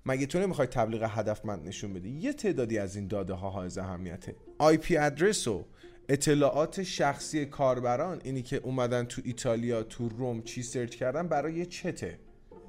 مگه 0.07 0.27
تو 0.27 0.39
نمی‌خوای 0.39 0.67
تبلیغ 0.67 1.07
هدفمند 1.11 1.69
نشون 1.69 1.93
بدی؟ 1.93 2.11
یه 2.11 2.33
تعدادی 2.33 2.79
از 2.79 2.97
این 2.97 3.07
داده 3.07 3.35
ها 3.35 3.51
های 3.51 3.71
اهمیته. 3.79 4.37
IP 4.59 4.97
address 4.97 5.49
و 5.49 5.65
اطلاعات 6.09 6.83
شخصی 6.83 7.47
کاربران 7.47 8.21
اینی 8.25 8.43
که 8.43 8.57
اومدن 8.57 9.05
تو 9.05 9.23
ایتالیا 9.25 9.83
تو 9.83 10.09
روم 10.09 10.43
چی 10.43 10.63
سرچ 10.63 10.97
کردن 10.97 11.29
برای 11.29 11.67
چته. 11.67 12.19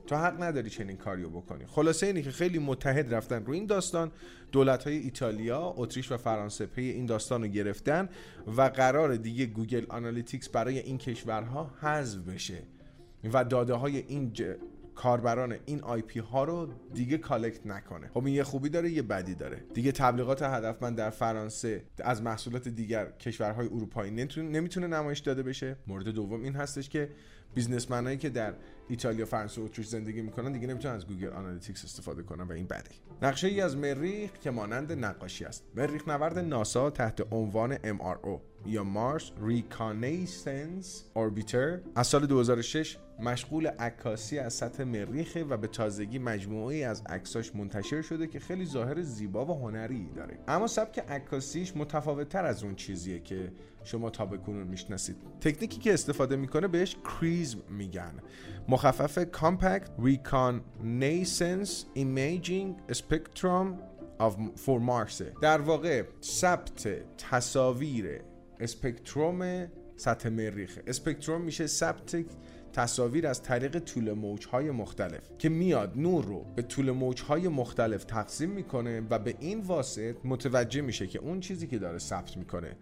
تو 0.08 0.16
حق 0.16 0.44
نداری 0.44 0.70
چنین 0.70 0.98
کاریو 0.98 1.30
بکنی. 1.30 1.66
خلاصه 1.66 2.08
اینی 2.08 2.22
که 2.24 2.32
خیلی 2.32 2.60
متحد 2.60 3.14
رفتن 3.14 3.46
رو 3.46 3.54
این 3.54 3.66
داستان. 3.66 4.12
دولت 4.52 4.84
های 4.84 4.98
ایتالیا، 4.98 5.74
اتریش 5.78 6.12
و 6.12 6.18
فرانسه 6.18 6.66
پی 6.66 6.82
این 6.82 7.06
داستان 7.06 7.42
رو 7.42 7.48
گرفتن 7.48 8.10
و 8.58 8.62
قرار 8.62 9.16
دیگه 9.16 9.46
گوگل 9.46 9.86
آنالیتیکس 9.90 10.50
برای 10.50 10.80
این 10.80 10.98
کشورها 10.98 11.72
حذف 11.82 12.20
بشه 12.20 12.64
و 13.34 13.44
داده 13.44 13.74
های 13.74 13.98
این 13.98 14.32
کاربران 14.96 15.56
این 15.66 15.82
IP 15.82 16.20
ها 16.20 16.44
رو 16.44 16.70
دیگه 16.94 17.18
collect 17.18 17.68
نکنه. 17.68 18.10
خب 18.14 18.26
این 18.26 18.36
یه 18.36 18.44
خوبی 18.44 18.70
داره 18.70 18.90
یه 18.90 19.02
بدی 19.02 19.36
داره. 19.36 19.64
دیگه 19.74 19.92
تبلیغات 19.92 20.42
هدفمند 20.42 20.98
در 20.98 21.10
فرانسه 21.10 21.84
از 22.00 22.22
محصولات 22.22 22.68
دیگر 22.68 23.12
کشورهای 23.12 23.68
اروپایی 23.68 24.12
نمی‌تونه 24.12 24.88
نمایش 24.88 25.20
داده 25.20 25.44
بشه. 25.44 25.76
مورد 25.88 26.08
دوم 26.08 26.44
این 26.44 26.56
هستش 26.56 26.90
که 26.90 27.10
businessman 27.54 28.08
ایی 28.08 28.18
که 28.18 28.30
در 28.30 28.54
ایتالیا 28.88 29.26
فرانسه 29.26 29.62
و 29.62 29.64
اتریش 29.64 29.88
زندگی 29.88 30.22
می‌کنن 30.22 30.52
دیگه 30.52 30.68
نمی‌تونن 30.68 30.94
از 30.94 31.08
گوگل 31.08 31.30
آنالیتیکس 31.30 31.86
استفاده 31.86 32.24
کنن 32.24 32.48
و 32.48 32.52
این 32.52 32.66
بده. 32.66 32.90
نقشه 33.22 33.48
ای 33.48 33.62
از 33.62 33.78
مریخ 33.78 34.32
که 34.32 34.52
مانند 34.52 34.92
نقاشی 34.92 35.46
است. 35.46 35.64
مریخ 35.76 36.08
نورد 36.08 36.40
ناسا 36.40 36.90
تحت 36.90 37.34
عنوان 37.34 37.76
MRO 37.76 38.40
یا 38.66 38.84
مارس 38.84 39.32
ریکانیسنس 39.42 41.04
اوربیتر 41.14 41.80
از 41.96 42.08
سال 42.08 42.26
2006 42.26 42.98
مشغول 43.20 43.68
عکاسی 43.68 44.40
از 44.40 44.54
سطح 44.54 44.84
مریخه 44.84 45.44
و 45.44 45.58
به 45.58 45.68
تازگی 45.68 46.20
مجموعه 46.20 46.86
از 46.86 47.02
عکساش 47.10 47.56
منتشر 47.56 48.02
شده 48.02 48.28
که 48.28 48.40
خیلی 48.40 48.66
ظاهر 48.66 49.02
زیبا 49.02 49.46
و 49.46 49.60
هنری 49.60 50.10
داره. 50.16 50.40
اما 50.48 50.68
سبک 50.68 51.00
عکاسیش 51.00 51.78
متفاوت 51.78 52.30
تر 52.30 52.46
از 52.46 52.64
اون 52.64 52.76
چیزیه 52.76 53.20
که 53.20 53.52
شما 53.84 54.10
تا 54.10 54.26
بکنون 54.26 54.68
می‌شناسید. 54.68 55.16
تکنیکی 55.42 55.80
که 55.80 55.94
استفاده 55.94 56.36
می‌کنه 56.36 56.68
بهش 56.68 56.96
کریزم 57.04 57.60
میگن. 57.70 58.14
مخفف 58.68 59.24
Reconnaissance 60.00 61.72
Imaging 61.96 62.94
Spectrum 62.94 63.68
of 64.20 64.34
for 64.66 64.80
Mars 64.90 65.24
در 65.42 65.62
واقع 65.62 66.04
ثبت 66.24 66.88
تصاویر 67.18 68.22
اسپکتروم 68.60 69.68
سطح 69.98 70.30
مریخ. 70.30 70.80
اسپکتروم 70.88 71.42
میشه 71.42 71.68
ثبت 71.68 72.26
تصاویر 72.74 73.28
از 73.28 73.42
طریق 73.44 73.80
طول 73.80 74.14
موجهای 74.14 74.72
مختلف 74.72 75.32
که 75.38 75.50
میاد 75.50 75.94
نور 75.96 76.26
رو 76.26 76.46
به 76.56 76.62
طول 76.62 76.92
موجهای 76.92 77.48
مختلف 77.48 78.04
تقسیم 78.04 78.50
می‌کنه 78.50 79.02
و 79.10 79.20
به 79.20 79.36
این 79.40 79.62
واسط 79.62 80.16
متوجه 80.24 80.82
میشه 80.82 81.08
که 81.08 81.20
اون 81.20 81.40
چیزی 81.40 81.68
که 81.68 81.80
داره 81.80 81.98
ثبت 81.98 82.38
می‌کنه 82.38 82.78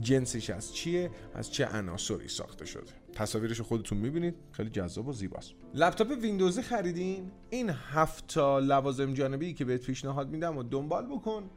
جنسش 0.00 0.50
از 0.50 0.74
چیه؟ 0.74 1.10
از 1.34 1.52
چه 1.52 1.66
عناصری 1.66 2.28
ساخته 2.28 2.66
شده؟ 2.66 2.92
تصاویرش 3.12 3.60
خودتون 3.60 3.98
می‌بینید. 3.98 4.34
خیلی 4.52 4.70
جذاب 4.70 5.08
و 5.08 5.12
زیباست. 5.12 5.52
لپتاپ 5.74 6.08
ویندوزی 6.22 6.62
خریدین؟ 6.62 7.30
این 7.50 7.70
هفت 7.70 8.38
لوازم 8.38 9.14
جانبی 9.14 9.54
که 9.54 9.64
بهت 9.64 9.86
پیشنهاد 9.86 10.30
میدم 10.30 10.58
و 10.58 10.62
دنبال 10.62 11.06
بکن. 11.06 11.50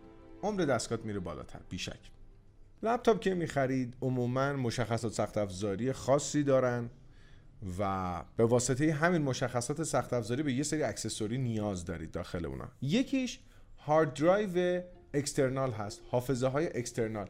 عمر 0.43 0.61
دستگاه 0.61 0.99
میره 1.03 1.19
بالاتر. 1.19 1.59
بیشک. 1.69 1.99
لپتاپ 2.83 3.19
که 3.19 3.33
می‌خرید 3.33 3.93
عموما 4.01 4.53
مشخصات 4.53 5.13
سخت 5.13 5.37
افزاری 5.37 5.91
خاصی 5.91 6.43
دارن 6.43 6.89
و 7.79 8.23
به 8.37 8.45
واسطه 8.45 8.93
همین 8.93 9.21
مشخصات 9.21 9.83
سخت 9.83 10.13
افزاری 10.13 10.43
به 10.43 10.53
یه 10.53 10.63
سری 10.63 10.83
accessory 10.83 11.37
نیاز 11.37 11.85
دارید 11.85 12.11
داخل 12.11 12.45
اونا. 12.45 12.67
یکیش 12.81 13.39
hard 13.77 14.13
drive 14.13 14.81
external 15.13 15.71
هست. 15.71 16.01
حافظه 16.11 16.47
های 16.47 16.77
external 16.77 17.29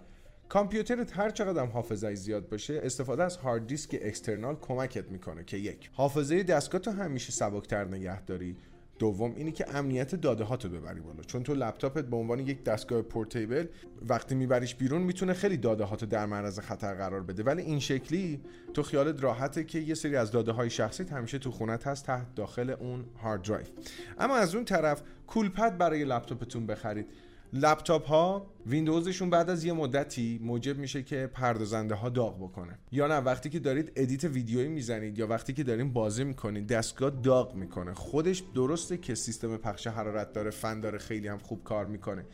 کامپیوترت 0.49 1.17
هر 1.17 1.29
چقدر 1.29 1.61
هم 1.61 1.69
حافظه 1.69 2.15
زیاد 2.15 2.49
باشه 2.49 2.81
استفاده 2.83 3.23
از 3.23 3.37
هارد 3.37 3.67
دیسک 3.67 3.99
external 4.01 4.55
کمکت 4.55 5.11
می‌کنه 5.11 5.43
که 5.43 5.57
یک 5.57 5.89
حافظه 5.93 6.43
دستگاه 6.43 6.81
تو 6.81 6.91
همیشه 6.91 7.31
سبکتر 7.31 7.85
نگه 7.85 8.21
داری. 8.21 8.57
دوم 8.99 9.33
اینی 9.35 9.51
که 9.51 9.75
امنیت 9.75 10.15
داده 10.15 10.43
ها 10.43 10.57
تو 10.57 10.69
ببری 10.69 10.99
بالا. 10.99 11.23
چون 11.23 11.43
تو 11.43 11.53
لپتاپت 11.53 12.05
به 12.05 12.15
عنوان 12.15 12.39
یک 12.39 12.63
دستگاه 12.63 13.01
portable 13.01 13.65
وقتی 14.01 14.35
میبریش 14.35 14.75
بیرون 14.75 15.01
می‌تونه 15.01 15.33
خیلی 15.33 15.57
داده 15.57 15.83
ها 15.83 15.95
تو 15.95 16.05
در 16.05 16.25
معرض 16.25 16.59
خطر 16.59 16.93
قرار 16.93 17.23
بده. 17.23 17.43
ولی 17.43 17.61
این 17.61 17.79
شکلی 17.79 18.41
تو 18.73 18.83
خیالت 18.83 19.23
راحته 19.23 19.63
که 19.63 19.79
یه 19.79 19.93
سری 19.93 20.15
از 20.15 20.31
داده 20.31 20.51
های 20.51 20.69
شخصی 20.69 21.03
همیشه 21.03 21.39
تو 21.39 21.51
خونت 21.51 21.87
هست 21.87 22.05
تحت 22.05 22.35
داخل 22.35 22.69
اون 22.69 23.05
hard 23.23 23.41
drive 23.41 23.65
اما 24.19 24.35
از 24.35 24.55
اون 24.55 24.65
طرف 24.65 25.01
cool 25.27 25.56
pad 25.56 25.77
برای 25.77 26.05
لپتاپتون 26.05 26.67
بخرید. 26.67 27.07
لپتاپ 27.53 28.07
ها 28.07 28.47
ویندوزشون 28.65 29.29
بعد 29.29 29.49
از 29.49 29.63
یه 29.63 29.73
مدتی 29.73 30.39
موجب 30.43 30.77
میشه 30.77 31.03
که 31.03 31.27
پردازنده 31.33 31.95
ها 31.95 32.09
داغ 32.09 32.37
بکنه. 32.37 32.79
یا 32.91 33.07
نه 33.07 33.17
وقتی 33.17 33.49
که 33.49 33.59
دارید 33.59 33.91
edit 33.95 34.23
ویدیویی 34.23 34.67
می‌زنید 34.67 35.19
یا 35.19 35.27
وقتی 35.27 35.53
که 35.53 35.63
دارین 35.63 35.93
بازی 35.93 36.23
می‌کنید 36.23 36.67
دستگاه 36.67 37.09
داغ 37.09 37.55
می‌کنه. 37.55 37.93
خودش 37.93 38.43
درسته 38.55 38.97
که 38.97 39.15
سیستم 39.15 39.57
پخش 39.57 39.87
حرارت 39.87 40.33
داره 40.33 40.49
فن 40.49 40.79
داره 40.79 40.97
خیلی 40.97 41.27
هم 41.27 41.37
خوب 41.37 41.63
کار 41.63 41.85
می‌کنه. 41.85 42.25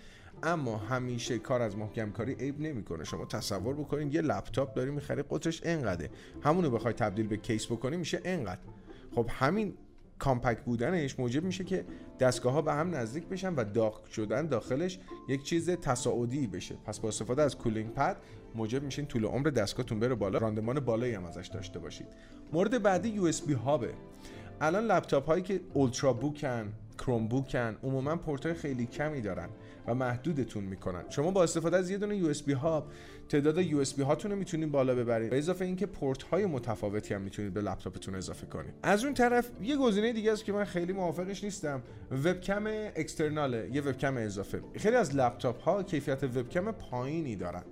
اما 0.44 0.78
همیشه 0.78 1.40
کار 1.40 1.62
از 1.62 1.78
محکم 1.78 2.12
کاری 2.12 2.34
عیب 2.34 2.62
نمی‌کنه. 2.62 3.04
شما 3.04 3.26
تصور 3.26 3.76
بکنید 3.76 4.16
یه 4.16 4.22
لپتاپ 4.22 4.74
داری 4.74 4.92
می‌خری 4.92 5.24
قطرش 5.30 5.62
انقدره. 5.64 6.10
همونو 6.42 6.70
بخوای 6.70 6.94
تبدیل 6.94 7.28
به 7.28 7.38
کیس 7.38 7.66
بکنی 7.66 7.98
میشه 7.98 8.22
انقدر. 8.26 8.62
خب 9.16 9.30
همین 9.30 9.74
compact 10.24 10.62
بودنش 10.62 11.20
موجب 11.20 11.44
میشه 11.44 11.64
که 11.64 11.86
دستگاه 12.20 12.54
ها 12.54 12.62
به 12.62 12.74
هم 12.74 12.96
نزدیک 12.96 13.28
بشن 13.28 13.56
و 13.56 13.64
داغ 13.64 14.06
شدن 14.06 14.48
داخلش 14.48 15.00
یک 15.30 15.44
چیز 15.44 15.70
تصاعدی 15.70 16.48
بشه. 16.48 16.76
پس 16.86 17.00
با 17.00 17.10
استفاده 17.10 17.42
از 17.42 17.58
cooling 17.58 17.94
pad 17.94 18.18
موجب 18.56 18.84
میشین 18.84 19.06
طول 19.06 19.26
عمر 19.26 19.50
دستگاهتون 19.50 20.00
بره 20.00 20.16
بالا 20.16 20.40
راندمان 20.40 20.80
بالایی 20.80 21.14
هم 21.14 21.26
ازش 21.26 21.48
داشته 21.48 21.80
باشید. 21.80 22.08
مورد 22.54 22.84
بعدی 22.84 23.10
USB 23.10 23.54
hub 23.54 23.78
ه. 23.78 23.94
الان 24.62 24.84
لپتاپ 24.84 25.26
هایی 25.26 25.44
که 25.44 25.62
ultrabook 25.74 26.14
ن 26.14 26.74
Chromebook 26.98 27.28
ن 27.28 27.78
عموما 27.84 28.16
پورت 28.16 28.54
خیلی 28.54 28.86
کمی 28.86 29.22
دارن. 29.22 29.50
و 29.88 29.96
محدودتون 29.96 30.64
می‌کنن. 30.64 31.04
شما 31.10 31.32
با 31.32 31.44
استفاده 31.44 31.78
از 31.78 31.90
یه 31.90 31.98
دونه 31.98 32.18
USB 32.18 32.54
hub 32.54 32.92
تعداد 33.30 33.58
USB 33.58 34.04
هاتون 34.04 34.32
رو 34.32 34.38
می‌تونید 34.38 34.72
بالا 34.72 34.96
ببرید. 34.96 35.30
به 35.30 35.38
اضافه 35.38 35.66
اینکه 35.66 35.86
پورت 35.86 36.24
های 36.24 36.46
متفاوتی 36.46 37.14
هم 37.14 37.22
می‌تونید 37.22 37.54
به 37.54 37.62
لپتاپتون 37.62 38.16
اضافه 38.16 38.46
کنید. 38.48 38.74
از 38.84 39.06
اون 39.06 39.14
طرف 39.14 39.50
یه 39.62 39.78
گزینه 39.78 40.14
دیگه 40.14 40.32
است 40.32 40.46
که 40.46 40.54
من 40.54 40.64
خیلی 40.64 40.94
موافقش 40.94 41.44
نیستم. 41.44 41.82
webcam 42.12 42.64
external 42.96 43.61
ه 43.61 43.70
یه 43.74 43.82
وبکم 43.82 44.18
اضافه. 44.18 44.62
خیلی 44.76 44.96
از 44.96 45.16
لپتاپ 45.16 45.62
ها 45.62 45.84
کیفیت 45.84 46.24
وبکم 46.24 46.72
پایینی 46.72 47.36
دارن. 47.36 47.64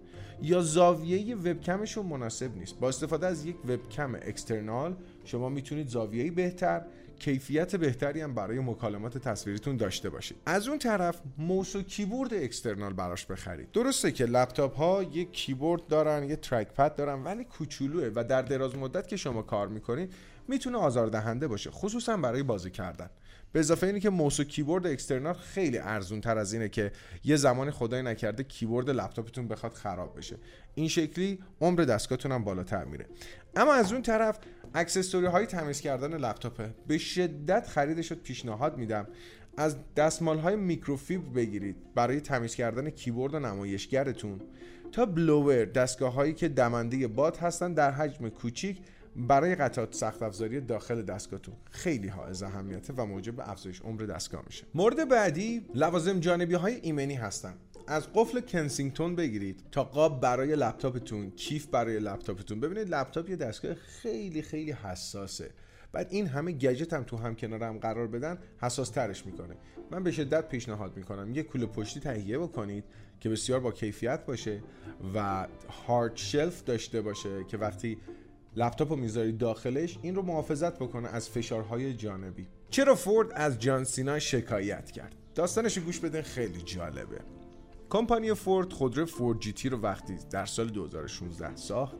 یا 0.41 0.61
زاویه 0.61 1.35
وبکمشون 1.35 2.05
مناسب 2.05 2.57
نیست. 2.57 2.79
با 2.79 2.89
استفاده 2.89 3.27
از 3.27 3.45
یک 3.45 3.55
webcam 3.65 4.15
external 4.15 4.95
شما 5.25 5.49
می‌تونید 5.49 5.87
زاویه 5.87 6.31
بهتر 6.31 6.81
کیفیت 7.21 7.75
بهتری 7.75 8.21
هم 8.21 8.33
برای 8.33 8.59
مکالمات 8.59 9.17
تصویریتون 9.17 9.77
داشته 9.77 10.09
باشید. 10.09 10.37
از 10.45 10.67
اون 10.67 10.79
طرف 10.79 11.21
موس 11.37 11.75
و 11.75 11.81
کیبورد 11.81 12.33
external 12.33 12.93
براش 12.93 13.25
بخرید. 13.25 13.71
درسته 13.71 14.11
که 14.11 14.25
لپتاپ 14.25 14.75
ها 14.75 15.03
یک 15.03 15.31
کیبورد 15.31 15.87
دارن 15.87 16.29
یه 16.29 16.35
trackpad 16.35 16.95
دارن 16.95 17.23
ولی 17.23 17.43
کوچولوه 17.43 18.11
و 18.15 18.23
در 18.23 18.41
دراز 18.41 18.75
مدت 18.75 19.07
که 19.07 19.17
شما 19.17 19.41
کار 19.41 19.67
می‌کنید 19.67 20.13
می‌تونه 20.47 20.77
آزاردهنده 20.77 21.47
باشه 21.47 21.71
خصوصا 21.71 22.17
برای 22.17 22.43
بازی 22.43 22.71
کردن. 22.71 23.09
به 23.51 23.59
اضافه 23.59 23.87
اینی 23.87 23.99
که 23.99 24.09
موس 24.09 24.39
و 24.39 24.43
کیبورد 24.43 24.87
external 24.87 25.33
خیلی 25.33 25.77
ارزون 25.77 26.21
تر 26.21 26.37
از 26.37 26.53
اینه 26.53 26.69
که 26.69 26.91
یه 27.23 27.35
زمان 27.35 27.71
خدای 27.71 28.01
نکرده 28.01 28.43
کیبورد 28.43 28.89
لپتاپتون 28.89 29.47
بخواد 29.47 29.73
خراب 29.73 30.17
بشه. 30.17 30.37
این 30.75 30.87
شکلی 30.87 31.39
عمر 31.61 31.81
دستگاهتون 31.81 32.31
هم 32.31 32.43
بالاتر 32.43 32.85
میره. 32.85 33.05
اما 33.55 33.73
از 33.73 33.93
اون 33.93 34.01
طرف 34.01 34.39
accessory 34.73 35.25
های 35.25 35.45
تمیز 35.45 35.81
کردن 35.81 36.17
لپتاپه. 36.17 36.73
به 36.87 36.97
شدت 36.97 37.67
خریدش 37.67 38.11
رو 38.11 38.17
پیشنهاد 38.23 38.77
میدم. 38.77 39.07
از 39.57 39.75
دستمال 39.95 40.39
های 40.39 40.55
microfiber 40.55 41.29
بگیرید. 41.29 41.75
برای 41.95 42.21
تمیز 42.21 42.55
کردن 42.55 42.89
کیبورد 42.89 43.33
و 43.33 43.39
نمایشگرتون. 43.39 44.41
تا 44.91 45.05
blower 45.05 45.65
دستگاه 45.65 46.13
هایی 46.13 46.33
که 46.33 46.47
دمنده 46.47 47.07
باد 47.07 47.37
هستن 47.37 47.73
در 47.73 47.91
حجم 47.91 48.29
کوچیک 48.29 48.77
برای 49.15 49.55
قطعات 49.55 49.95
سخت 49.95 50.23
افزاری 50.23 50.61
داخل 50.61 51.01
دستگاهتون. 51.01 51.55
خیلی 51.71 52.11
حائز 52.27 52.43
اهمیته 52.43 52.93
و 52.97 53.05
موجب 53.05 53.39
افزایش 53.39 53.81
عمر 53.81 54.01
دستگاه 54.01 54.43
میشه. 54.45 54.63
مورد 54.73 55.09
بعدی 55.09 55.65
لوازم 55.75 56.19
جانبی 56.19 56.53
های 56.53 56.75
ایمنی 56.75 57.15
هستن. 57.15 57.53
از 57.91 58.07
قفل 58.13 58.41
کنسینگتون 58.41 59.15
بگیرید 59.15 59.63
تا 59.71 59.83
قاب 59.83 60.21
برای 60.21 60.55
لپتاپتون 60.55 61.31
کیف 61.31 61.67
برای 61.67 61.99
لپتاپتون. 61.99 62.59
ببینید 62.59 62.89
لپتاپ 62.89 63.29
یه 63.29 63.35
دستگاه 63.35 63.73
خیلی 63.73 64.41
خیلی 64.41 64.71
حساسه. 64.71 65.51
بعد 65.91 66.07
این 66.09 66.27
همه 66.27 66.51
گجت 66.51 66.93
هم 66.93 67.03
تو 67.03 67.17
هم 67.17 67.35
کنارم 67.35 67.77
قرار 67.77 68.07
بدن 68.07 68.37
حساس 68.61 68.89
ترش 68.89 69.25
می‌کنه. 69.25 69.55
من 69.91 70.03
به 70.03 70.11
شدت 70.11 70.47
پیشنهاد 70.47 70.97
می‌کنم. 70.97 71.35
یه 71.35 71.43
کوله 71.43 71.65
پشتی 71.65 71.99
تهیه 71.99 72.37
بکنید 72.37 72.83
که 73.19 73.29
بسیار 73.29 73.59
با 73.59 73.71
کیفیت 73.71 74.25
باشه 74.25 74.63
و 75.15 75.47
هارد 75.87 76.15
شلف 76.15 76.63
داشته 76.63 77.01
باشه 77.01 77.43
که 77.43 77.57
وقتی 77.57 77.97
لپتاپ 78.55 78.89
رو 78.89 78.95
می‌ذارید 78.95 79.37
داخلش 79.37 79.97
این 80.01 80.15
رو 80.15 80.21
محافظت 80.21 80.75
بکنه 80.75 81.09
از 81.09 81.29
فشارهای 81.29 81.93
جانبی. 81.93 82.47
چرا 82.69 82.95
فورد 82.95 83.27
از 83.33 83.59
جان 83.59 83.83
سینا 83.83 84.19
شکایت 84.19 84.91
کرد؟ 84.91 85.15
داستانش 85.35 85.77
گوش 85.77 85.99
بدین 85.99 86.21
خیلی 86.21 86.61
جالبه. 86.61 87.40
کمپانی 87.91 88.33
فورد 88.33 88.73
خودرو 88.73 89.05
فورد 89.05 89.39
جی 89.39 89.53
تی 89.53 89.69
رو 89.69 89.77
وقتی 89.77 90.17
در 90.29 90.45
سال 90.45 90.67
2016 90.69 91.55
ساخت 91.55 91.95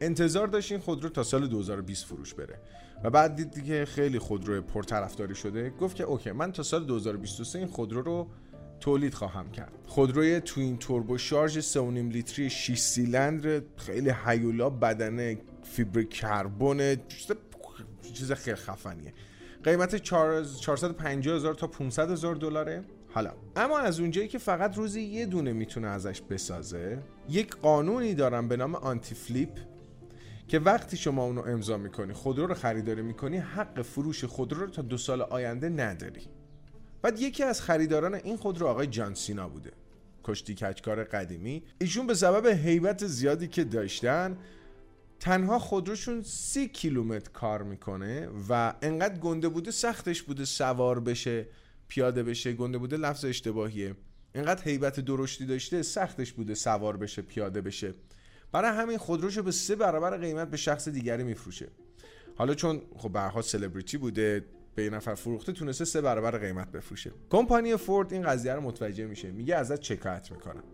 انتظار 0.00 0.46
داشت 0.46 0.72
این 0.72 0.80
خودرو 0.80 1.08
تا 1.08 1.22
سال 1.22 1.46
2020 1.46 2.06
فروش 2.06 2.34
بره. 2.34 2.58
و 3.04 3.10
بعد 3.10 3.36
دید 3.36 3.64
که 3.64 3.84
خیلی 3.84 4.18
خودرو 4.18 4.62
پرطرفداری 4.62 5.34
شده. 5.34 5.70
گفت 5.70 5.96
که 5.96 6.04
اوکی 6.04 6.32
من 6.32 6.52
تا 6.52 6.62
سال 6.62 6.84
2023 6.84 7.58
این 7.58 7.68
خودرو 7.68 8.02
رو 8.02 8.28
تولید 8.80 9.14
خواهم 9.14 9.50
کرد. 9.50 9.72
خودروی 9.86 10.40
توین 10.40 10.78
توربو 10.78 11.18
شارژ 11.18 11.58
3.5 11.58 11.78
لیتری 11.78 12.50
6 12.50 12.78
سیلندر 12.78 13.62
خیلی 13.76 14.12
هیولا 14.26 14.70
بدنه 14.70 15.38
فیبر 15.62 16.02
کربن 16.02 16.96
چیز 18.14 18.32
خیلی 18.32 18.56
خفنیه. 18.56 19.14
قیمت 19.64 19.96
450 19.96 21.36
هزار 21.36 21.54
تا 21.54 21.66
500 21.66 22.10
هزار 22.10 22.34
دلاره. 22.34 22.84
حالا 23.14 23.32
اما 23.56 23.78
از 23.78 24.00
اونجایی 24.00 24.28
که 24.28 24.38
فقط 24.38 24.76
روزی 24.76 25.00
یه 25.02 25.26
دونه 25.26 25.52
می‌تونه 25.52 25.88
ازش 25.88 26.20
بسازه 26.20 27.02
یک 27.28 27.56
قانونی 27.56 28.14
دارم 28.14 28.48
به 28.48 28.56
نام 28.56 28.74
آنتی 28.74 29.14
فلیپ 29.14 29.58
که 30.48 30.58
وقتی 30.58 30.96
شما 30.96 31.24
اونو 31.24 31.40
امضا 31.40 31.76
می‌کنی 31.76 32.12
خودرو 32.12 32.46
رو 32.46 32.54
خریداری 32.54 33.02
می‌کنی 33.02 33.36
حق 33.36 33.82
فروش 33.82 34.24
خودرو 34.24 34.60
رو 34.60 34.70
تا 34.70 34.82
دو 34.82 34.96
سال 34.96 35.22
آینده 35.22 35.68
نداری. 35.68 36.22
بعد 37.02 37.20
یکی 37.20 37.42
از 37.42 37.60
خریداران 37.60 38.14
این 38.14 38.36
خودرو 38.36 38.66
آقای 38.66 38.86
جان 38.86 39.14
سینا 39.14 39.48
بوده 39.48 39.70
کشتی 40.24 40.54
کچکار 40.54 41.04
قدیمی. 41.04 41.62
ایشون 41.78 42.06
به 42.06 42.14
سبب 42.14 42.46
حیبت 42.46 43.06
زیادی 43.06 43.48
که 43.48 43.64
داشتن 43.64 44.38
تنها 45.20 45.58
خودروشون 45.58 46.22
سی 46.22 46.68
کیلومتر 46.68 47.30
کار 47.30 47.62
می‌کنه 47.62 48.28
و 48.48 48.74
انقدر 48.82 49.18
گنده 49.18 49.48
بوده 49.48 49.70
سختش 49.70 50.22
بوده 50.22 50.44
سوار 50.44 51.00
بشه. 51.00 51.46
پیاده 51.92 52.22
بشه 52.22 52.52
گنده 52.52 52.78
بوده 52.78 52.96
لفظ 52.96 53.24
اشتباهیه. 53.24 53.96
انقدر 54.34 54.62
حیبت 54.62 55.00
درشتی 55.00 55.46
داشته 55.46 55.82
سختش 55.82 56.32
بوده 56.32 56.54
سوار 56.54 56.96
بشه 56.96 57.22
پیاده 57.22 57.60
بشه. 57.60 57.94
برای 58.52 58.70
همین 58.70 58.98
خودروشو 58.98 59.42
به 59.42 59.52
سه 59.52 59.76
برابر 59.76 60.16
قیمت 60.16 60.50
به 60.50 60.56
شخص 60.56 60.88
دیگری 60.88 61.24
میفروشه. 61.24 61.68
حالا 62.36 62.54
چون 62.54 62.82
خب 62.96 63.08
برها 63.08 63.42
سلبریتی 63.42 63.98
بوده 63.98 64.44
به 64.74 64.82
این 64.82 64.94
نفر 64.94 65.14
فروخته 65.14 65.52
تونسته 65.52 65.84
سه 65.84 66.00
برابر 66.00 66.38
قیمت 66.38 66.72
بفروشه. 66.72 67.12
کمپانی 67.30 67.76
فورد 67.76 68.12
این 68.12 68.22
قضیه 68.22 68.52
رو 68.52 68.60
متوجه 68.60 69.06
میشه. 69.06 69.30
میگه 69.30 69.56
ازت 69.56 69.82
شکایت 69.82 70.30
می‌کنم. 70.30 70.64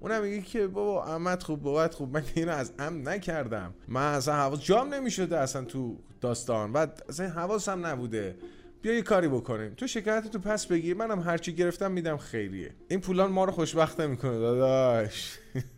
اونم 0.00 0.22
میگه 0.22 0.42
که 0.42 0.66
بابا 0.66 1.04
احمد 1.04 1.42
خوب 1.42 1.62
بابت 1.62 1.94
خوب. 1.94 2.16
من 2.16 2.22
اینو 2.34 2.52
از 2.52 2.72
ام 2.78 3.08
نکردم. 3.08 3.74
من 3.88 4.14
اصلا 4.14 4.34
حواس 4.34 4.60
جام 4.60 4.94
نمی‌شده 4.94 5.38
اصلا 5.38 5.64
تو 5.64 5.98
داستان. 6.20 6.72
و 6.72 6.86
اصلا 7.08 7.28
حواسم 7.28 7.86
نبوده. 7.86 8.36
بیا 8.82 8.94
یه 8.94 9.02
کاری 9.02 9.28
بکنیم. 9.28 9.74
تو 9.74 9.86
شکایت 9.86 10.26
تو 10.26 10.38
پس 10.38 10.66
بگیر 10.66 10.96
منم 10.96 11.20
هرچی 11.20 11.54
گرفتم 11.54 11.92
میدم 11.92 12.16
خیریه. 12.16 12.70
این 12.88 13.00
پولان 13.00 13.30
ما 13.30 13.44
رو 13.44 13.52
خوشبخت 13.52 14.00
نمی‌کنه 14.00 14.38
داداش. 14.38 15.38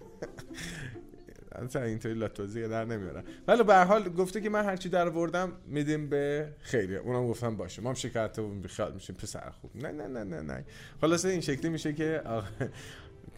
اصلا 1.53 1.83
اینطوری 1.83 2.15
لاتوزی 2.15 2.69
در 2.69 2.85
نمیارن 2.85 3.25
ولی 3.49 3.63
به 3.63 3.85
حال 3.85 4.09
گفته 4.09 4.41
که 4.41 4.51
من 4.51 4.65
هرچی 4.65 4.89
در 4.89 5.09
آوردم 5.09 5.53
میدیم 5.67 6.09
به 6.09 6.49
خیریه. 6.61 6.99
اونم 6.99 7.29
گفتم 7.29 7.57
باشه. 7.57 7.83
ما 7.83 7.89
هم 7.89 7.95
شکایت 7.95 8.39
رو 8.39 8.61
بخیال 8.61 8.95
میشیم. 8.95 9.17
پسر 9.17 9.51
خوب. 9.51 9.71
نه 9.75 9.93
نه 9.93 10.07
نه 10.07 10.25
نه 10.25 10.41
نه. 10.41 10.65
خلاصه 11.01 11.29
این 11.29 11.41
شکلی 11.41 11.71
میشه 11.71 11.93
که 11.93 12.23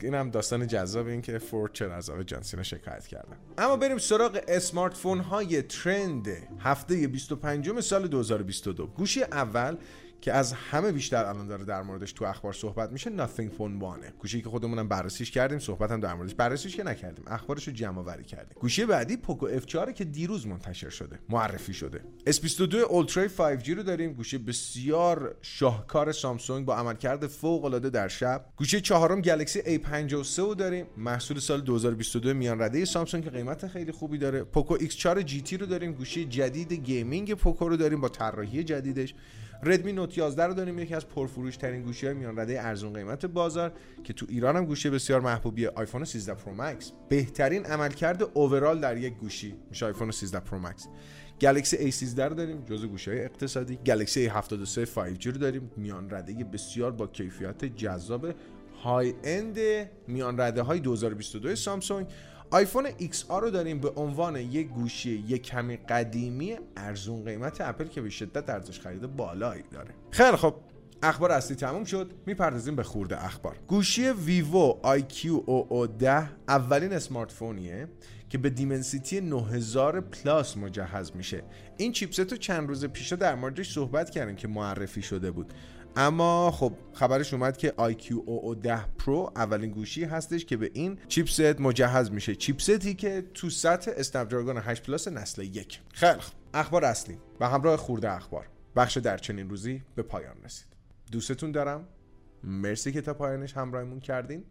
این 0.05 0.15
هم 0.15 0.31
داستان 0.31 0.67
جذاب 0.67 1.07
این 1.07 1.23
که 1.23 1.39
فورد 1.39 1.73
چرا 1.73 1.95
از 1.95 2.11
آقای 2.11 2.25
جانسینا 2.25 2.63
شکایت 2.63 3.07
کردن 3.07 3.37
اما 3.59 3.77
بریم 3.77 3.99
سراغ 3.99 4.41
اسمارت 4.49 4.95
فون 4.95 5.19
های 5.19 5.63
ترند 5.63 6.29
هفته 6.59 7.09
25 7.09 7.81
سال 7.81 8.09
2022 8.09 8.87
گوشی 8.87 9.23
اول 9.23 9.77
که 10.23 10.33
از 10.33 10.53
همه 10.53 10.93
بیشتر 10.93 11.25
الان 11.25 11.47
داره 11.47 11.65
در 11.65 11.83
موردش 11.83 12.13
تو 12.13 12.25
اخبار 12.25 12.53
صحبت 12.53 12.93
میشه 12.93 13.11
Nothing 13.17 13.59
Phone 13.59 14.05
1 14.05 14.15
گوشی 14.19 14.43
که 14.43 14.49
خودمونم 14.49 14.89
بررسیش 14.89 15.31
کردیم 15.31 15.59
صحبت 15.59 15.91
هم 15.91 16.01
در 16.01 16.15
موردش. 16.15 16.35
بررسیش 16.35 16.77
که 16.77 16.83
نکردیم 16.83 17.25
اخبارش 17.27 17.69
رو 17.69 17.73
جمع 17.73 17.99
آوری 17.99 18.25
کردیم. 18.25 18.57
گوشی 18.61 18.85
بعدی 18.87 19.17
پوکو 19.17 19.61
F4 19.61 19.93
که 19.93 20.05
دیروز 20.05 20.47
منتشر 20.47 20.91
شده 20.91 21.19
معرفی 21.29 21.75
شده. 21.75 22.01
S22 22.31 22.75
اولترا 22.75 23.29
5G 23.29 23.69
رو 23.69 23.83
داریم. 23.83 24.13
گوشی 24.13 24.39
بسیار 24.39 25.35
شاهکار 25.43 26.13
سامسونگ 26.13 26.67
با 26.67 26.77
عملکرد 26.77 27.27
فوق 27.27 27.65
العاده 27.65 27.91
در 27.91 28.09
شب. 28.09 28.45
گوشی 28.57 28.81
چهارم 28.81 29.21
گلکسی 29.21 29.61
A53 29.61 30.39
رو 30.39 30.55
داریم. 30.55 30.87
محصول 30.97 31.39
سال 31.39 31.61
2022 31.61 32.35
میان 32.35 32.63
رده 32.63 32.85
سامسونگ 32.85 33.25
که 33.25 33.31
قیمت 33.31 33.67
خیلی 33.67 33.93
خوبی 33.93 34.19
داره. 34.19 34.45
پوکو 34.45 34.79
X4 34.79 35.27
GT 35.27 35.53
رو 35.53 35.67
داریم. 35.67 35.93
گوشی 35.93 36.25
جدید 36.25 36.73
gaming 36.73 37.35
پوکو 37.35 37.69
رو 37.69 37.77
داریم 37.77 38.01
با 38.01 38.09
طراحی 38.09 38.65
جدیدش. 38.65 39.15
ردمی 39.65 39.93
نوت 39.93 40.19
11 40.19 40.45
رو 40.45 40.55
داریم 40.55 40.79
یکی 40.79 40.95
از 40.95 41.09
پرفروش 41.09 41.57
ترین 41.57 41.83
گوشی 41.83 42.07
های 42.07 42.15
میان 42.15 42.39
رده 42.39 42.63
ارزون 42.63 42.93
قیمت 42.93 43.27
بازار 43.27 43.73
که 44.05 44.13
تو 44.13 44.27
ایران 44.29 44.57
هم 44.57 44.65
گوشی 44.65 44.91
بسیار 44.91 45.21
محبوبیه 45.21 45.71
آیفون 45.75 46.05
13 46.05 46.35
پرو 46.35 46.55
مکس. 46.55 46.93
بهترین 47.09 47.67
عملکرد 47.67 48.23
overall 48.35 48.81
در 48.81 48.97
یک 48.97 49.15
گوشی 49.15 49.55
میشه 49.71 49.87
آیفون 49.87 50.11
13 50.11 50.41
پرو 50.41 50.59
مکس. 50.59 50.89
گلکسی 51.41 51.91
A13 51.93 52.19
رو 52.19 52.35
داریم 52.35 52.65
جزو 52.65 52.89
گوشی 52.89 53.11
های 53.11 53.25
اقتصادی. 53.25 53.77
گلکسی 53.77 54.29
A73 54.29 54.89
5G 54.95 55.27
رو 55.27 55.33
داریم 55.33 55.71
میان 55.77 56.11
رده 56.11 56.45
بسیار 56.45 56.91
با 56.91 57.07
کیفیت 57.07 57.65
جذاب 57.65 58.27
high-end 58.85 59.59
میان 60.09 60.41
رده 60.41 60.63
های 60.63 60.81
2022 60.81 61.57
سامسونگ. 61.57 62.07
آیفون 62.53 62.87
XR 62.91 63.41
رو 63.41 63.51
داریم 63.51 63.81
به 63.81 63.91
عنوان 63.91 64.37
یک 64.37 64.69
گوشی 64.69 65.25
یک 65.29 65.43
کمی 65.43 65.77
قدیمی 65.77 66.57
ارزون 66.77 67.25
قیمت 67.25 67.61
اپل 67.61 67.85
که 67.85 68.01
به 68.01 68.11
شدت 68.11 68.51
ارزش 68.51 68.81
خرید 68.81 69.17
بالایی 69.17 69.63
داره. 69.71 69.91
خیلی 70.11 70.37
خب 70.37 70.55
اخبار 71.03 71.33
اصلی 71.33 71.57
تموم 71.57 71.85
شد. 71.85 72.13
می‌پردازیم 72.27 72.77
به 72.77 72.83
خورده 72.83 73.25
اخبار. 73.25 73.57
گوشی 73.69 74.11
ویوو 74.11 74.79
iQOO 74.83 75.27
10 75.47 76.05
اولین 76.49 76.93
smartphone 76.93 77.33
یه 77.33 77.89
که 78.29 78.39
به 78.39 78.51
دیمنسیتی 78.51 79.21
9000 79.21 80.01
پلاس 80.01 80.57
مجهز 80.57 81.17
میشه. 81.17 81.43
این 81.77 81.93
chipset 81.93 82.33
رو 82.33 82.37
چند 82.37 82.69
روز 82.69 82.85
پیش 82.85 83.13
در 83.13 83.35
موردش 83.35 83.73
صحبت 83.73 84.11
کردیم 84.11 84.37
که 84.37 84.49
معرفی 84.49 85.03
شده 85.03 85.31
بود. 85.31 85.53
اما 85.97 86.51
خب 86.51 86.73
خبرش 86.93 87.35
اومد 87.35 87.57
که 87.57 87.75
iQOO 87.79 88.15
10 88.63 88.85
Pro 88.99 89.09
اولین 89.09 89.71
گوشی 89.71 90.05
هستش 90.05 90.45
که 90.45 90.57
به 90.57 90.71
این 90.75 90.99
chipset 91.09 91.61
مجهز 91.61 92.11
میشه. 92.11 92.35
chipset 92.35 92.87
ی 92.87 92.95
که 92.95 93.25
تو 93.35 93.51
سطح 93.51 93.91
اسنپ 93.97 94.29
دراگون 94.29 94.57
8 94.57 94.83
پلاس 94.83 95.09
نسل 95.09 95.43
یک. 95.43 95.81
خیلی 95.93 96.21
اخبار 96.55 96.85
اصلی. 96.85 97.19
و 97.41 97.49
همراه 97.49 97.77
خورده 97.77 98.13
اخبار. 98.13 98.49
بخش 98.77 98.97
در 98.97 99.19
چنین 99.19 99.51
روزی 99.51 99.83
به 99.95 100.03
پایان 100.03 100.37
رسید. 100.45 100.67
دوستتون 101.13 101.53
دارم. 101.53 101.89
مرسی 102.45 102.93
که 102.93 103.01
تا 103.01 103.15
پایانش 103.15 103.57
همراهمون 103.57 104.01
کردین. 104.01 104.45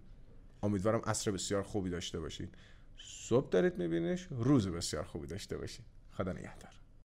امیدوارم 0.63 1.01
عصر 1.05 1.31
بسیار 1.31 1.63
خوبی 1.63 1.89
داشته 1.89 2.19
باشین. 2.19 2.49
صبح 2.97 3.49
دارید 3.49 3.77
میبینش 3.77 4.27
روز 4.31 4.67
بسیار 4.67 5.03
خوبی 5.03 5.27
داشته 5.27 5.57
باشین. 5.57 5.85
خدا 6.11 6.31
نگهدار. 6.31 6.80